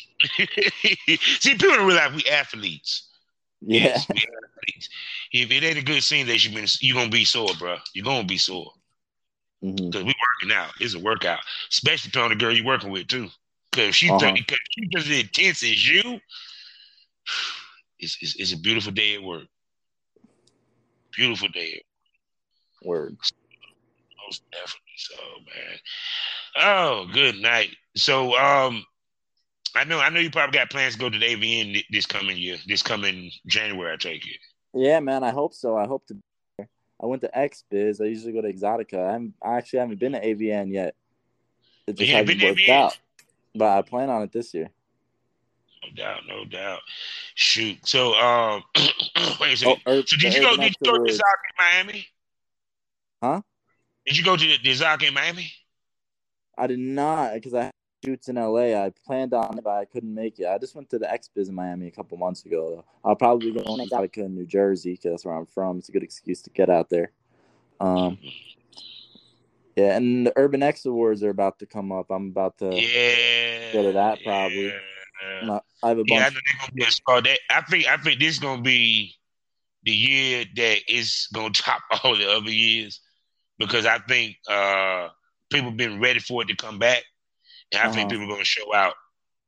[1.39, 3.09] See, people don't realize we athletes.
[3.61, 3.97] Yeah.
[5.31, 7.77] If it ain't a good scene that you been, you gonna be sore, bro.
[7.93, 8.71] You're gonna be sore
[9.63, 9.91] Mhm.
[9.91, 10.71] because we working out.
[10.79, 11.39] It's a workout,
[11.71, 13.29] especially on the girl you're working with too.
[13.71, 14.19] Because she, Uh-huh.
[14.19, 16.19] think cause she just as intense as you.
[17.99, 19.45] It's, it's it's a beautiful day at work.
[21.15, 21.81] Beautiful day,
[22.83, 23.17] Word.
[24.25, 24.97] most definitely.
[24.97, 25.15] So,
[25.45, 25.79] man.
[26.57, 27.69] Oh, good night.
[27.95, 28.83] So, um,
[29.75, 32.37] I know I know you probably got plans to go to the AVN this coming
[32.37, 33.93] year, this coming January.
[33.93, 34.37] I take it.
[34.73, 35.23] Yeah, man.
[35.23, 35.77] I hope so.
[35.77, 36.17] I hope to.
[36.59, 38.01] I went to XBiz.
[38.01, 39.15] I usually go to Exxxotica.
[39.15, 40.95] I'm, I actually haven't been to AVN yet.
[41.87, 42.69] It just hasn't worked AVN?
[42.69, 42.97] out.
[43.53, 44.69] But I plan on it this year.
[45.83, 46.79] No doubt, no doubt.
[47.35, 47.85] Shoot.
[47.85, 48.63] So, um,
[49.41, 49.81] wait a second.
[49.85, 50.55] Oh, Ur- so did you go?
[50.55, 51.17] Did you go to Awards.
[51.17, 52.07] Zaka in Miami?
[53.21, 53.41] Huh?
[54.05, 55.51] Did you go to the, the Zaka in Miami?
[56.57, 57.71] I did not because I
[58.05, 58.73] shoots in LA.
[58.85, 60.47] I planned on it, but I couldn't make it.
[60.47, 62.85] I just went to the XBiz in Miami a couple months ago.
[63.03, 65.79] I'll probably go to Exxxotica in New Jersey because that's where I'm from.
[65.79, 67.11] It's a good excuse to get out there.
[67.79, 68.17] Um,
[69.75, 72.09] yeah, and the Urban X Awards are about to come up.
[72.09, 72.69] I'm about to.
[72.73, 73.73] yeah.
[73.73, 74.67] go to that probably.
[74.67, 75.59] Yeah.
[75.83, 76.33] I have a Yeah, I bunch.
[76.33, 77.21] know they're gonna be a star.
[77.21, 79.13] That I think I think this is gonna be
[79.83, 83.01] the year that is gonna top all the other years
[83.59, 85.09] because I think uh
[85.51, 87.03] people been ready for it to come back,
[87.71, 88.07] and I Uh-huh.
[88.07, 88.95] people are gonna show out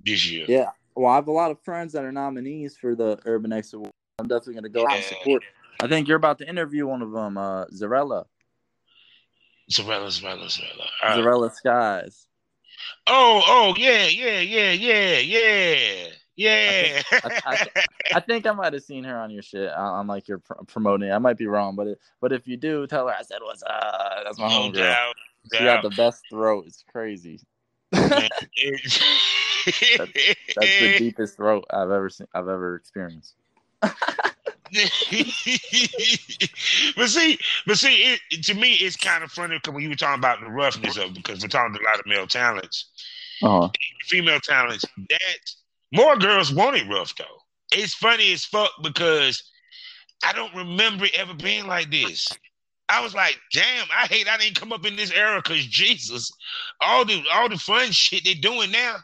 [0.03, 0.45] this year.
[0.47, 0.69] Yeah.
[0.95, 3.91] Well, I have a lot of friends that are nominees for the Urban X Award.
[4.19, 5.43] I'm definitely going to go out and support.
[5.79, 8.25] I think you're about to interview one of them, uh, Zarella.
[9.71, 10.87] Zarella, Zarella, Zarella.
[11.03, 12.27] Uh, Zarella Skies.
[13.05, 17.01] Oh, oh, yeah, yeah, yeah, yeah, yeah, yeah.
[17.45, 17.67] I-
[18.15, 19.69] I think I might have seen her on your shit.
[19.69, 21.11] I- I'm like you're pr- promoting.
[21.11, 23.61] I might be wrong, but it, but if you do, tell her I said what's
[23.63, 24.23] up.
[24.23, 25.11] That's my no homegirl.
[25.53, 26.65] She got the best throat.
[26.67, 27.39] It's crazy.
[27.91, 28.11] Man,
[29.97, 32.27] That's the deepest throat I've ever seen.
[32.33, 33.35] I've ever experienced.
[33.81, 33.95] but
[37.07, 40.19] see, but see, it, to me, it's kind of funny because when you were talking
[40.19, 42.85] about the roughness of, because we're talking to a lot of male talents,
[43.41, 43.69] Uh huh.
[44.07, 45.39] female talents, that
[45.93, 47.25] more girls want it rough though.
[47.71, 49.43] it's funny as fuck because
[50.25, 52.27] I don't remember it ever being like this.
[52.89, 56.31] I was like, damn, I hate I didn't come up in this era because Jesus,
[56.79, 58.95] all the all the fun shit they doing now.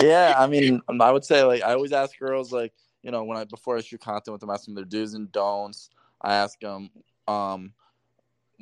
[0.00, 2.72] yeah, I mean, I would say like I always ask girls like,
[3.02, 5.90] you know, when I before I shoot content with them, asking their do's and don'ts.
[6.20, 6.90] I ask them,
[7.26, 7.72] um,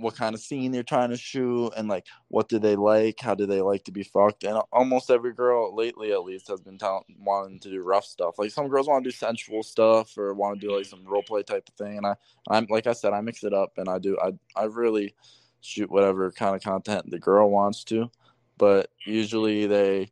[0.00, 3.34] what kind of scene they're trying to shoot and like what do they like how
[3.34, 6.78] do they like to be fucked and almost every girl lately at least has been
[7.18, 8.38] wanting to do rough stuff.
[8.38, 11.22] Like some girls want to do sensual stuff or want to do like some role
[11.22, 12.14] play type of thing and i
[12.48, 15.14] i'm like i said i mix it up and i do i i really
[15.60, 18.10] shoot whatever kind of content the girl wants to
[18.56, 20.10] but usually they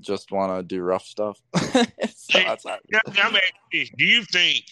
[0.00, 1.40] just want to do rough stuff.
[2.14, 3.36] So that's how I'm
[3.72, 4.64] do you think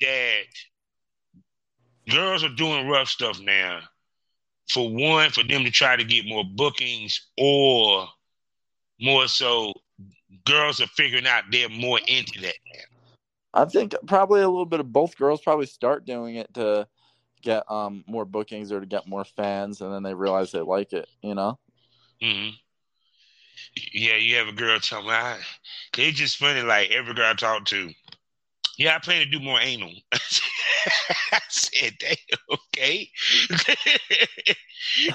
[0.00, 0.46] that
[2.10, 3.80] girls are doing rough stuff now.
[4.68, 8.08] For one, for them to try to get more bookings, or
[9.00, 9.72] more so,
[10.46, 12.80] girls are figuring out they're more into that now.
[13.54, 15.16] I think probably a little bit of both.
[15.16, 16.88] Girls probably start doing it to
[17.42, 20.92] get um more bookings or to get more fans, and then they realize they like
[20.92, 21.08] it.
[21.22, 21.58] You know.
[22.22, 22.50] hmm
[23.92, 25.38] Yeah, you have a girl tell me, I,
[25.96, 26.62] it's just funny.
[26.62, 27.90] Like every girl I talk to,
[28.78, 29.92] yeah, I plan to do more anal.
[31.32, 32.16] I said, damn,
[32.52, 33.08] okay.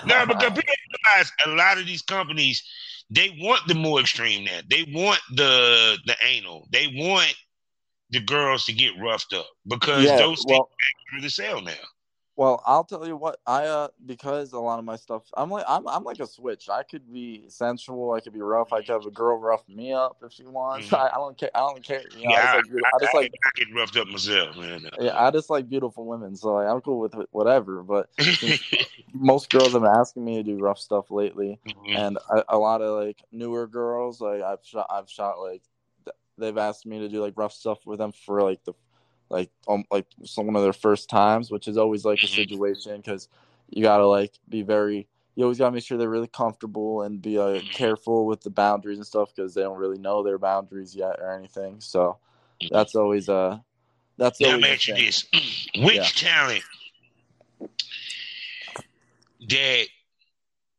[0.06, 0.74] no, because people
[1.06, 2.64] realize a lot of these companies,
[3.10, 4.60] they want the more extreme now.
[4.70, 6.68] They want the the anal.
[6.72, 7.34] They want
[8.10, 10.70] the girls to get roughed up because yeah, those well,
[11.12, 11.74] things are the sale now.
[12.38, 15.66] Well, I'll tell you what I uh because a lot of my stuff I'm like
[15.68, 16.70] I'm I'm like a switch.
[16.70, 18.72] I could be sensual, I could be rough.
[18.72, 20.78] I could have a girl rough me up if she wants.
[20.88, 20.96] Mm-hmm.
[20.96, 21.50] I, I, don't care.
[21.56, 22.04] I don't care.
[22.16, 24.58] You know, yeah, I, just like, I, I just like I get roughed up myself,
[24.58, 24.90] man.
[25.00, 27.82] Yeah, I just like beautiful women, so like, I'm cool with whatever.
[27.82, 28.10] But
[29.14, 31.98] most girls have been asking me to do rough stuff lately, mm-hmm.
[31.98, 35.64] and a, a lot of like newer girls, like I've shot, I've shot like
[36.38, 38.74] they've asked me to do like rough stuff with them for like the
[39.30, 42.36] like um, like some one of their first times, which is always like a mm-hmm.
[42.36, 43.28] situation because
[43.70, 47.38] you gotta like be very you always gotta make sure they're really comfortable and be
[47.38, 47.68] uh, mm-hmm.
[47.68, 51.32] careful with the boundaries and stuff because they don't really know their boundaries yet or
[51.32, 51.80] anything.
[51.80, 52.18] So
[52.62, 52.74] mm-hmm.
[52.74, 53.60] that's always uh
[54.18, 55.26] that's let me ask you this:
[55.78, 56.04] which yeah.
[56.16, 56.64] talent
[59.50, 59.86] that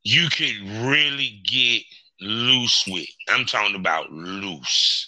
[0.03, 1.82] you could really get
[2.20, 3.07] loose with?
[3.28, 5.07] I'm talking about loose.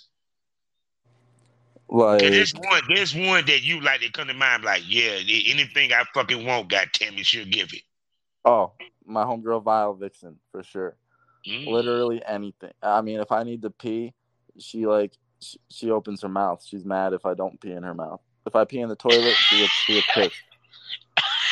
[1.91, 4.63] Like there's one, there's one that you like that come to mind.
[4.63, 5.19] Like, yeah,
[5.49, 7.83] anything I fucking want, God damn it, she'll give it.
[8.45, 8.73] Oh,
[9.05, 10.97] my homegirl Vile Vixen for sure.
[11.47, 11.67] Mm.
[11.67, 12.71] Literally anything.
[12.81, 14.15] I mean, if I need to pee,
[14.59, 16.63] she like she, she, opens her mouth.
[16.65, 18.21] She's mad if I don't pee in her mouth.
[18.47, 20.43] If I pee in the toilet, she gets she gets pissed.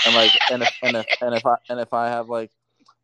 [0.07, 2.53] And like, and if and if and if I and if I have like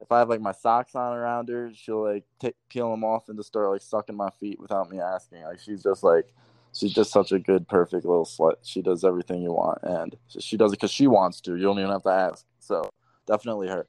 [0.00, 3.28] if I have like my socks on around her, she'll like t- peel them off
[3.28, 5.42] and just start like sucking my feet without me asking.
[5.42, 6.32] Like she's just like
[6.74, 8.56] she's just such a good, perfect little slut.
[8.62, 11.56] She does everything you want, and she does it because she wants to.
[11.56, 12.44] You don't even have to ask.
[12.58, 12.90] So
[13.26, 13.86] definitely her.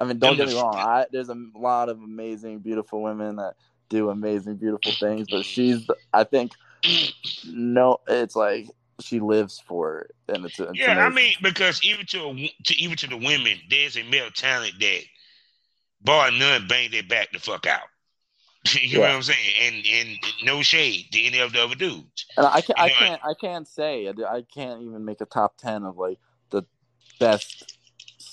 [0.00, 0.74] I mean, don't get me wrong.
[0.74, 3.54] I, there's a lot of amazing, beautiful women that
[3.88, 6.52] do amazing, beautiful things, but she's, I think,
[7.46, 8.68] no, it's like
[9.00, 10.92] she lives for it, and it's, it's yeah.
[10.92, 11.04] Amazing.
[11.04, 14.74] I mean, because even to, a, to even to the women, there's a male talent
[14.80, 15.00] that,
[16.02, 17.88] bar none, bang their back the fuck out.
[18.74, 18.94] you yeah.
[18.94, 19.54] know what I'm saying?
[19.60, 22.26] And and no shade to any of the other dudes.
[22.36, 25.84] And I can't, I can't, I can't say, I can't even make a top ten
[25.84, 26.18] of like
[26.50, 26.64] the
[27.20, 27.78] best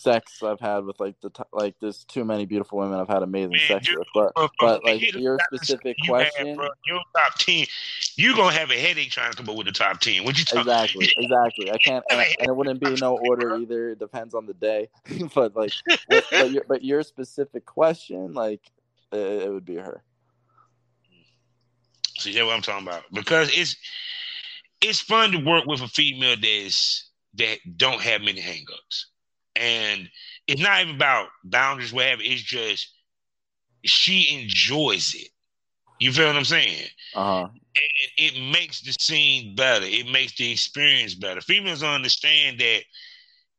[0.02, 3.52] sex I've had with like the like there's too many beautiful women I've had amazing
[3.52, 4.08] Man, sex with.
[4.14, 7.66] But but like your specific you question, have, your top ten,
[8.16, 10.24] you gonna have a headache trying to come up with the top ten.
[10.24, 10.62] What you talking?
[10.62, 11.72] Exactly, exactly.
[11.72, 13.90] I can't, and, and, it wouldn't be no order either.
[13.90, 14.90] It depends on the day.
[15.36, 15.74] but like,
[16.08, 18.62] but your, but your specific question, like,
[19.12, 20.04] it, it would be her.
[22.22, 23.04] See, that's what I'm talking about.
[23.14, 23.76] Because it's
[24.82, 29.06] it's fun to work with a female that's that don't have many hangups.
[29.56, 30.10] And
[30.48, 32.22] it's not even about boundaries, whatever.
[32.24, 32.90] It's just
[33.84, 35.30] she enjoys it.
[36.00, 36.88] You feel what I'm saying?
[37.16, 37.48] Uh-huh.
[37.54, 39.86] And it makes the scene better.
[39.88, 41.42] It makes the experience better.
[41.42, 42.82] Females understand that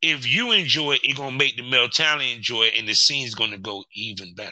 [0.02, 3.34] if you enjoy it, it's gonna make the male talent enjoy it, and the scene's
[3.34, 4.50] gonna go even better.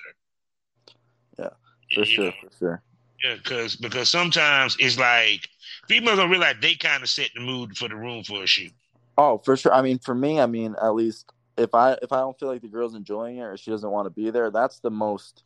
[1.38, 1.50] Yeah,
[1.94, 2.32] for you sure, know?
[2.40, 2.82] for sure.
[3.24, 5.48] Yeah, because because sometimes it's like
[5.88, 8.72] females don't realize they kind of set the mood for the room for a shoot.
[9.18, 9.74] Oh, for sure.
[9.74, 12.62] I mean, for me, I mean, at least if I if I don't feel like
[12.62, 15.42] the girl's enjoying it or she doesn't want to be there, that's the most.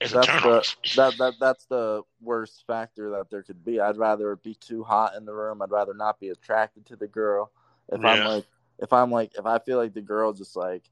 [0.00, 3.80] It's that's the, that that that's the worst factor that there could be.
[3.80, 5.62] I'd rather be too hot in the room.
[5.62, 7.50] I'd rather not be attracted to the girl.
[7.92, 8.08] If yeah.
[8.08, 8.44] I'm like,
[8.78, 10.84] if I'm like, if I feel like the girl just like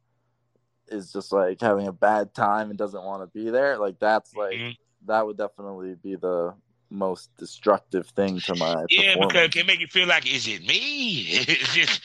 [0.88, 4.34] is just like having a bad time and doesn't want to be there, like that's
[4.34, 4.54] like.
[4.54, 6.54] Mm-hmm that would definitely be the
[6.90, 10.60] most destructive thing to my Yeah, because it can make you feel like, is it
[10.66, 11.22] me?
[11.22, 12.00] It's just,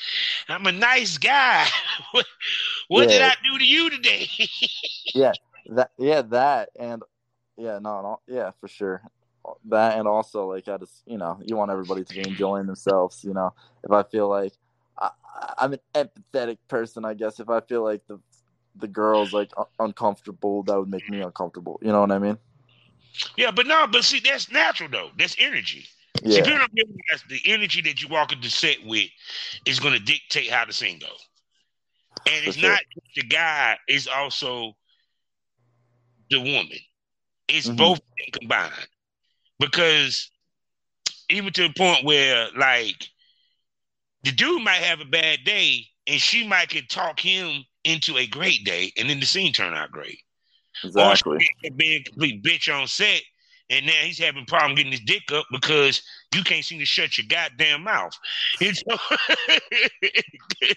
[0.48, 1.66] I'm a nice guy.
[2.12, 2.26] what
[2.88, 4.28] what did I do to you today?
[5.14, 5.34] yeah
[5.68, 7.04] that yeah that and
[7.58, 9.02] yeah no, no yeah for sure
[9.66, 13.24] that and also like I just you know you want everybody to be enjoying themselves
[13.24, 14.54] you know if I feel like
[14.98, 15.10] I,
[15.58, 18.20] I'm an empathetic person I guess if I feel like the
[18.76, 22.38] the girl's like un- uncomfortable that would make me uncomfortable you know what I mean
[23.38, 25.10] yeah, but no, but see, that's natural though.
[25.18, 25.88] That's energy.
[26.30, 29.10] See, yeah people don't realize the energy that you walk into set with
[29.66, 31.28] is going to dictate how the scene goes.
[32.26, 32.70] And it's sure.
[32.70, 34.76] not just the guy; it's also
[36.30, 36.78] the woman.
[37.47, 37.78] It's Mhm.
[37.78, 38.01] both
[38.34, 38.88] combined.
[39.60, 40.30] Because
[41.30, 43.10] even to the point where, like,
[44.24, 48.28] the dude might have a bad day, and she might can talk him into a
[48.28, 50.20] great day, and then the scene turn out great.
[50.84, 53.21] Exactly Or she could be a complete bitch on set,
[53.69, 56.01] and now he's having problem getting his dick up because
[56.36, 58.13] you can't seem to shut your goddamn mouth.
[58.61, 58.97] So,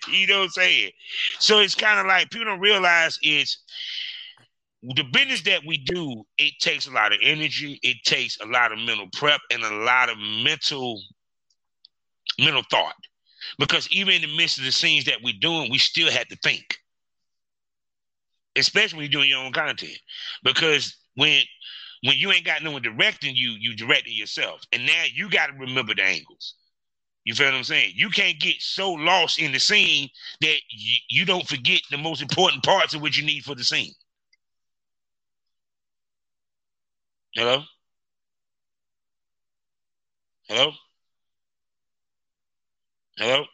[0.09, 0.93] you know what I'm saying?
[1.39, 3.63] So it's kind of like people don't realize it's
[4.83, 6.25] the business that we do.
[6.39, 7.81] It takes a lot of energy.
[7.83, 11.01] It takes a lot of mental prep and a lot of mental
[12.41, 12.97] mental thought.
[13.59, 16.37] Because even in the midst of the scenes that we're doing, we still had to
[16.45, 16.80] think
[18.57, 19.99] especially when you're doing your own content.
[20.43, 21.43] Because when
[22.03, 24.63] when you ain't got no one directing you, you directing yourself.
[24.73, 26.55] And now you got to remember the angles.
[27.25, 27.93] You feel what I'm saying?
[27.95, 30.09] You can't get so lost in the scene
[30.41, 33.65] that you, you don't forget the most important parts of what you need for the
[33.65, 33.93] scene.
[37.35, 37.63] Hello?
[40.49, 40.73] Hello?
[43.19, 43.45] Hello?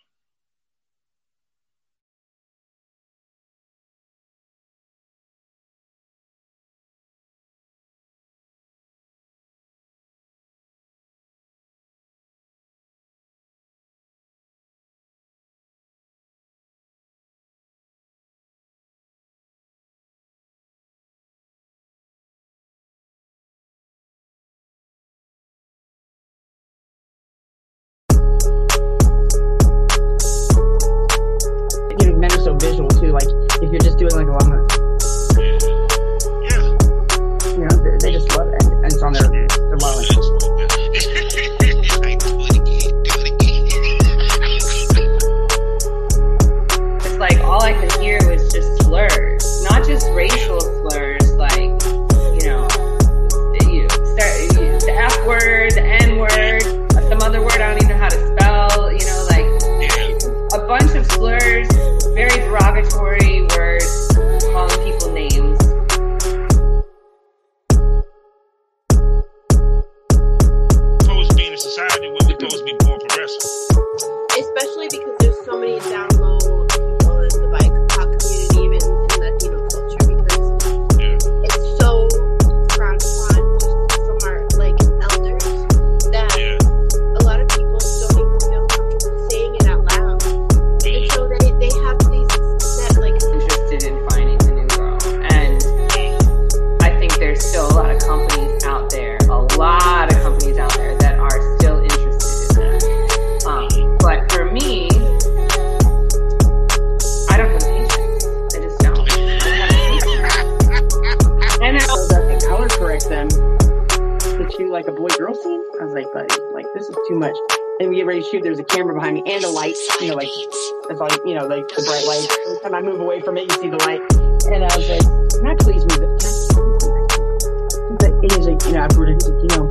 [128.66, 129.70] You know, he's like, you know,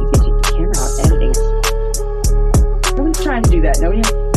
[0.00, 1.34] you can take the camera out editing.
[2.96, 3.78] Nobody's trying to do that.
[3.80, 4.00] Nobody.
[4.00, 4.29] Yeah.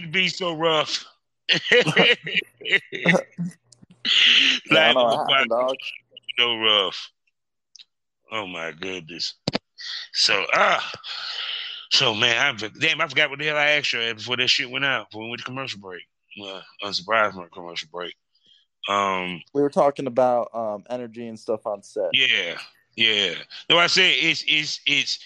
[0.00, 1.04] Could be so rough.
[1.86, 2.18] Life
[4.70, 5.76] Yeah, I know happened, dog.
[6.38, 7.10] so rough.
[8.32, 9.34] Oh my goodness.
[10.12, 10.92] So ah,
[11.90, 14.70] so man, I damn, I forgot what the hell I asked you before that shit
[14.70, 15.06] went out.
[15.12, 16.02] When we went to commercial break.
[16.38, 18.14] well, unsurprised a commercial break.
[18.88, 22.10] Um, We were talking about um, energy and stuff on set.
[22.12, 22.58] yeah,
[22.96, 23.34] yeah.
[23.70, 25.18] No, I said it's it's it's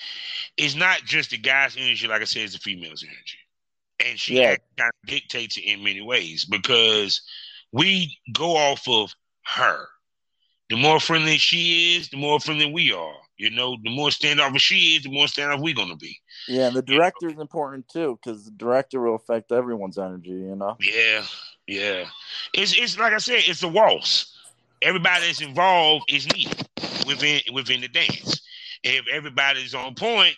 [0.57, 3.39] it's not just the guy's energy, like I said, it's the female's energy,
[4.05, 4.57] and she Yeah.
[4.77, 7.23] kind of dictates it in many ways because
[7.73, 9.89] we go off of her.
[10.71, 13.17] The more friendly she is, the more friendly we are.
[13.39, 16.19] You know, the more standoffish she is, the more standoff we're gonna be.
[16.47, 20.31] Yeah, and the director is important too because the director will affect everyone's energy.
[20.31, 20.77] You know.
[20.81, 21.25] Yeah,
[21.67, 22.05] yeah.
[22.53, 24.35] It's it's like I said, it's a waltz.
[24.83, 26.69] Everybody that's involved is needed
[27.07, 28.43] within within the dance.
[28.83, 30.37] If everybody's on point,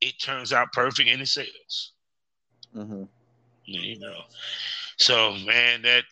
[0.00, 1.92] it turns out perfect and it sells.
[2.74, 3.04] Hmm
[3.64, 4.22] You know.
[4.96, 6.04] So man, that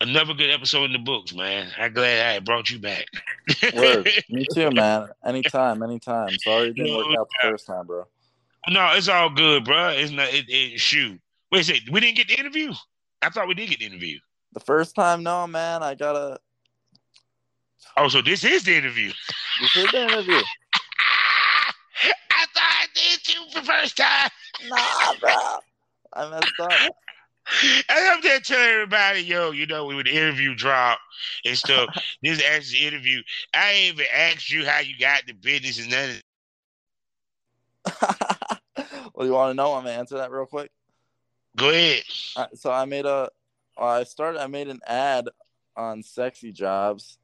[0.00, 1.68] another good episode in the books, man.
[1.78, 3.06] I'm glad I brought you back.
[3.74, 4.08] Word.
[4.28, 5.08] Me too, man.
[5.24, 6.30] Anytime, anytime.
[6.38, 8.06] Sorry it didn't work out the first time, bro.
[8.68, 9.88] No, it's all good, bro.
[9.88, 10.32] It's not.
[10.32, 11.20] It, it shoot.
[11.50, 11.92] Wait a second.
[11.92, 12.72] We didn't get the interview.
[13.20, 14.18] I thought we did get the interview.
[14.52, 15.82] The first time, no, man.
[15.82, 16.38] I gotta.
[17.96, 19.12] Oh, so this is the interview.
[19.60, 20.40] This is the interview.
[22.94, 24.30] Did too for the first time.
[24.68, 25.32] Nah, bro.
[26.12, 26.72] I messed up.
[27.62, 30.98] And I'm just telling everybody, yo, you know, we would interview drop
[31.44, 31.88] and stuff,
[32.22, 33.22] this is actually the interview.
[33.52, 36.22] I ain't even asked you how you got the business and none of
[39.14, 39.74] well, you want to know?
[39.74, 40.70] I'm gonna answer that real quick.
[41.56, 42.04] Go ahead.
[42.54, 43.28] So I made a,
[43.76, 44.40] I started.
[44.40, 45.28] I made an ad
[45.76, 47.18] on Sexy Jobs.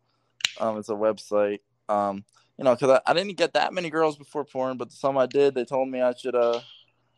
[0.58, 1.60] Um, it's a website.
[1.88, 2.24] Um,
[2.58, 5.16] you know, because I, I didn't get that many girls before porn, but the some
[5.16, 5.54] I did.
[5.54, 6.60] They told me I should uh,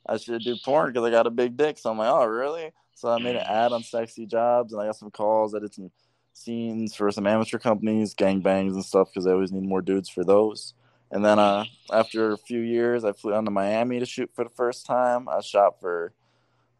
[0.06, 1.78] I should do porn because I got a big dick.
[1.78, 2.72] So I'm like, oh really?
[2.94, 5.54] So I made an ad on Sexy Jobs, and I got some calls.
[5.54, 5.90] I did some
[6.34, 10.22] scenes for some amateur companies, gangbangs and stuff, because they always need more dudes for
[10.22, 10.74] those.
[11.10, 14.44] And then uh, after a few years, I flew down to Miami to shoot for
[14.44, 15.28] the first time.
[15.28, 16.12] I shot for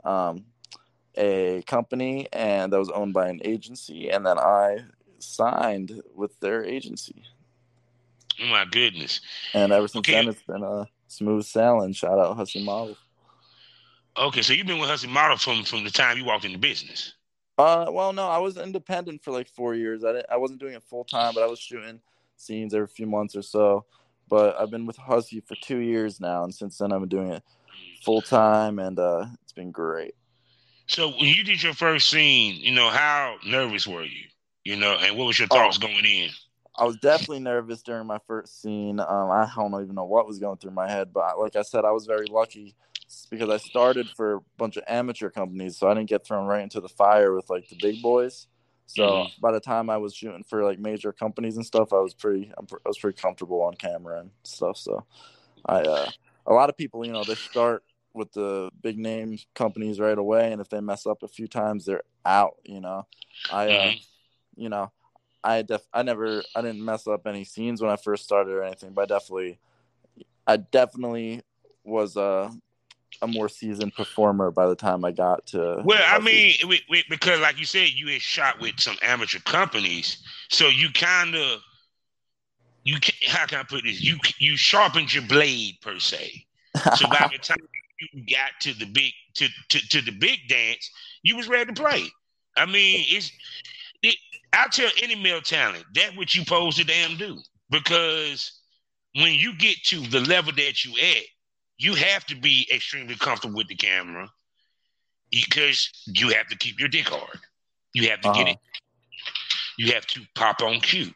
[0.04, 0.44] um,
[1.16, 4.10] a company, and that was owned by an agency.
[4.10, 4.84] And then I
[5.18, 7.24] signed with their agency.
[8.42, 9.20] Oh my goodness.
[9.54, 10.12] And ever since Okay.
[10.14, 11.92] then, it's been a smooth sailing.
[11.92, 12.96] Shout out Hussie Model.
[14.16, 17.14] Okay, so you've been with Hussie Model from from the time you walked into business.
[17.58, 20.04] Uh, well, no, I was independent for like four years.
[20.04, 22.00] I didn't, I wasn't doing it full time, but I was shooting
[22.36, 23.84] scenes every few months or so.
[24.28, 27.32] But I've been with Husky for two years now, and since then I've been doing
[27.32, 27.42] it
[28.02, 30.14] full time, and uh, it's been great.
[30.86, 34.24] So when you did your first scene, you know, how nervous were you?
[34.64, 35.56] You know, and what was your Oh.
[35.56, 36.30] thoughts going in?
[36.76, 39.00] I was definitely nervous during my first scene.
[39.00, 41.84] Um, I don't even know what was going through my head, but like I said,
[41.84, 42.74] I was very lucky
[43.28, 46.62] because I started for a bunch of amateur companies, so I didn't get thrown right
[46.62, 48.46] into the fire with like the big boys.
[48.86, 49.32] So Mhm.
[49.40, 52.52] by the time I was shooting for like major companies and stuff, I was pretty,
[52.56, 54.76] I'm, pr- I was pretty comfortable on camera and stuff.
[54.78, 55.04] So
[55.66, 56.10] I, uh,
[56.46, 60.50] a lot of people, you know, they start with the big name companies right away,
[60.52, 62.56] and if they mess up a few times, they're out.
[62.64, 63.06] You know,
[63.48, 64.06] I, uh, Mhm.
[64.56, 64.90] you know,
[65.42, 68.62] I def I never I didn't mess up any scenes when I first started or
[68.62, 69.58] anything, but I definitely
[70.46, 71.42] I definitely
[71.84, 72.52] was a
[73.22, 77.04] a more seasoned performer by the time I got to Well, I mean, we, we,
[77.10, 81.60] because like you said, you had shot with some amateur companies, so you kind of,
[82.84, 84.00] you can, how can I put this?
[84.00, 86.46] You you sharpened your blade per se.
[86.96, 87.58] So by the time
[88.12, 90.90] you got to the big to, to, to the big dance,
[91.22, 92.04] you was ready to play.
[92.56, 93.32] I mean, it's it,
[94.52, 97.38] I tell any male talent that what you supposed to damn do
[97.70, 98.60] because
[99.14, 101.22] when you get to the level that you at,
[101.78, 104.28] you have to be extremely comfortable with the camera
[105.30, 107.38] because you have to keep your dick hard.
[107.94, 108.52] You have to get Uh-huh.
[108.52, 108.58] it.
[109.78, 111.12] You have to pop on cue.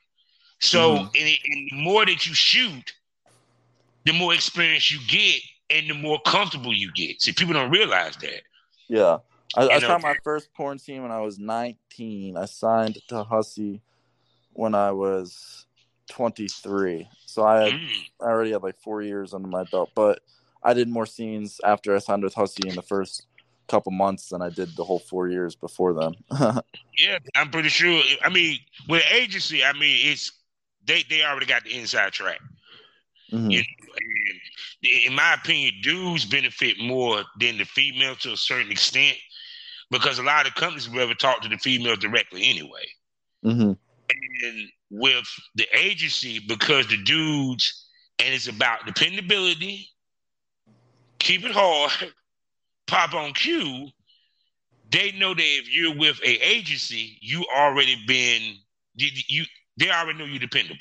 [0.60, 1.00] So, Mhm.
[1.00, 2.92] and, and the more that you shoot,
[4.04, 7.20] the more experience you get, and the more comfortable you get.
[7.20, 8.42] See, people don't realize that.
[8.88, 9.18] yeah.
[9.56, 12.36] I, I shot my first porn scene when I was 19.
[12.36, 13.80] I signed to Hussie
[14.52, 15.66] when I was
[16.08, 17.08] 23.
[17.26, 17.88] So I had Mm.
[18.20, 20.20] I already had like four years under my belt, but
[20.62, 23.26] I did more scenes after I signed with Hussie in the first
[23.68, 26.14] couple months than I did the whole four years before them.
[26.96, 28.02] Yeah, I'm pretty sure.
[28.22, 30.30] I mean, with agency, I mean, it's
[30.86, 32.40] they they already got the inside track.
[33.32, 33.50] Mhm.
[33.50, 33.64] You know,
[35.06, 39.16] in my opinion, dudes benefit more than the female to a certain extent
[39.90, 42.84] because a lot of companies will ever talk to the female directly anyway.
[43.42, 43.72] hmm
[44.10, 49.88] And with the agency, because the dudes, and it's about dependability,
[51.18, 51.92] keep it hard,
[52.86, 53.88] pop on cue.
[54.90, 58.56] They know that if you're with a agency, you already been
[58.94, 59.44] you, you
[59.78, 60.78] they already know you're dependable.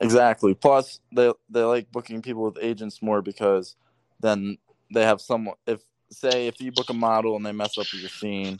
[0.00, 0.54] Exactly.
[0.54, 3.76] Plus, they they like booking people with agents more because
[4.20, 4.58] then
[4.92, 5.56] they have someone.
[5.66, 8.58] If say if you book a model and they mess up your scene,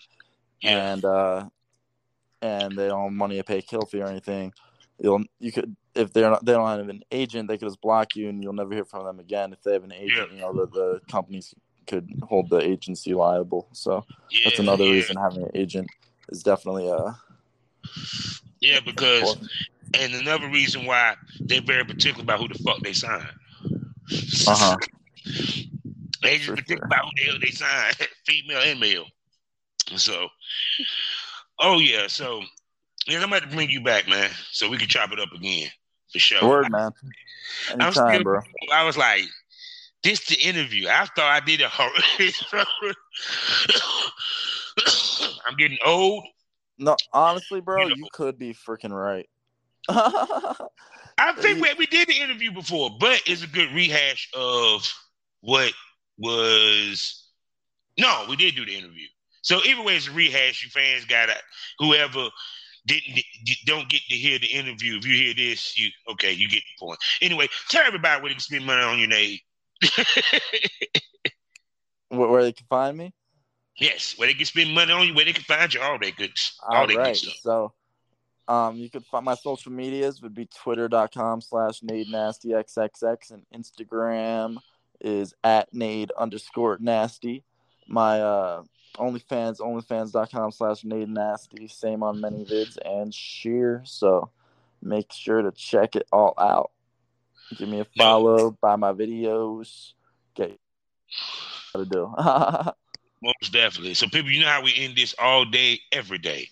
[0.60, 0.92] Yeah.
[0.92, 1.48] and uh,
[2.42, 4.52] and they don't have money to pay kill fee or anything,
[4.98, 8.16] you'll you could if they're not they don't have an agent, they could just block
[8.16, 9.52] you and you'll never hear from them again.
[9.52, 11.54] If they have an agent, you know the the companies
[11.86, 13.68] could hold the agency liable.
[13.72, 14.92] So yeah, that's another yeah.
[14.92, 15.88] reason having an agent
[16.28, 17.12] is definitely uh
[18.60, 19.50] Yeah, because important.
[19.98, 23.28] and another reason why they're very particular about who the fuck they sign.
[24.46, 24.76] Uh-huh.
[26.26, 26.78] They just sure.
[26.84, 27.92] about who the hell they sign,
[28.26, 29.04] female and male.
[29.96, 30.28] So,
[31.60, 32.42] oh yeah, so
[33.06, 35.68] yeah, I'm about to bring you back, man, so we can chop it up again
[36.12, 36.48] for sure.
[36.48, 36.90] Word man.
[37.70, 38.40] I'm Anytime, still- bro.
[38.72, 39.22] I was like,
[40.02, 40.88] this the interview.
[40.88, 41.68] I thought I did a
[45.46, 46.24] I'm getting old.
[46.78, 49.28] No, honestly, bro, You know- you could be freaking right.
[49.88, 54.92] I think we, we did the interview before, but it's a good rehash of
[55.40, 55.72] what
[56.18, 57.24] was.
[57.98, 59.06] No, we did do the interview.
[59.42, 60.64] So either way, it's a rehash.
[60.64, 61.36] You fans got to
[61.78, 62.28] whoever
[62.86, 63.20] didn't
[63.64, 64.98] don't get to hear the interview.
[64.98, 66.98] If you hear this, you okay, you get the point.
[67.22, 69.38] Anyway, tell everybody where they can spend money on your name.
[72.08, 73.12] where, where they can find me?
[73.78, 76.16] yes, where they can spend money on you, where they can find you, all that
[76.16, 76.32] good,
[76.68, 77.06] all, All that right.
[77.06, 77.34] good stuff.
[77.42, 77.72] So,
[78.48, 83.42] um, you could find my social medias would be twitter.com slash nade nasty xxx and
[83.54, 84.56] Instagram
[85.00, 87.44] is at nade underscore nasty.
[87.88, 88.62] My uh
[88.96, 91.68] OnlyFans, onlyfans.com slash nade nasty.
[91.68, 93.82] Same on ManyVids and sheer.
[93.84, 94.30] So
[94.82, 96.70] make sure to check it all out.
[97.56, 99.92] Give me a follow, buy my videos,
[100.34, 100.58] get
[101.72, 102.12] how to do.
[103.22, 103.94] Most definitely.
[103.94, 106.48] So, people, you know how we end this all day, every day.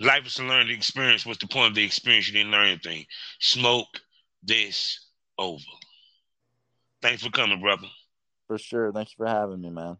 [0.00, 1.26] Life is a learning experience.
[1.26, 2.28] What's the point of the experience?
[2.28, 3.04] You didn't learn anything.
[3.40, 3.88] Smoke
[4.42, 5.06] this
[5.38, 5.62] over.
[7.04, 7.86] Thanks for coming, brother.
[8.46, 8.90] for sure.
[8.90, 9.98] Thank you for having me, man.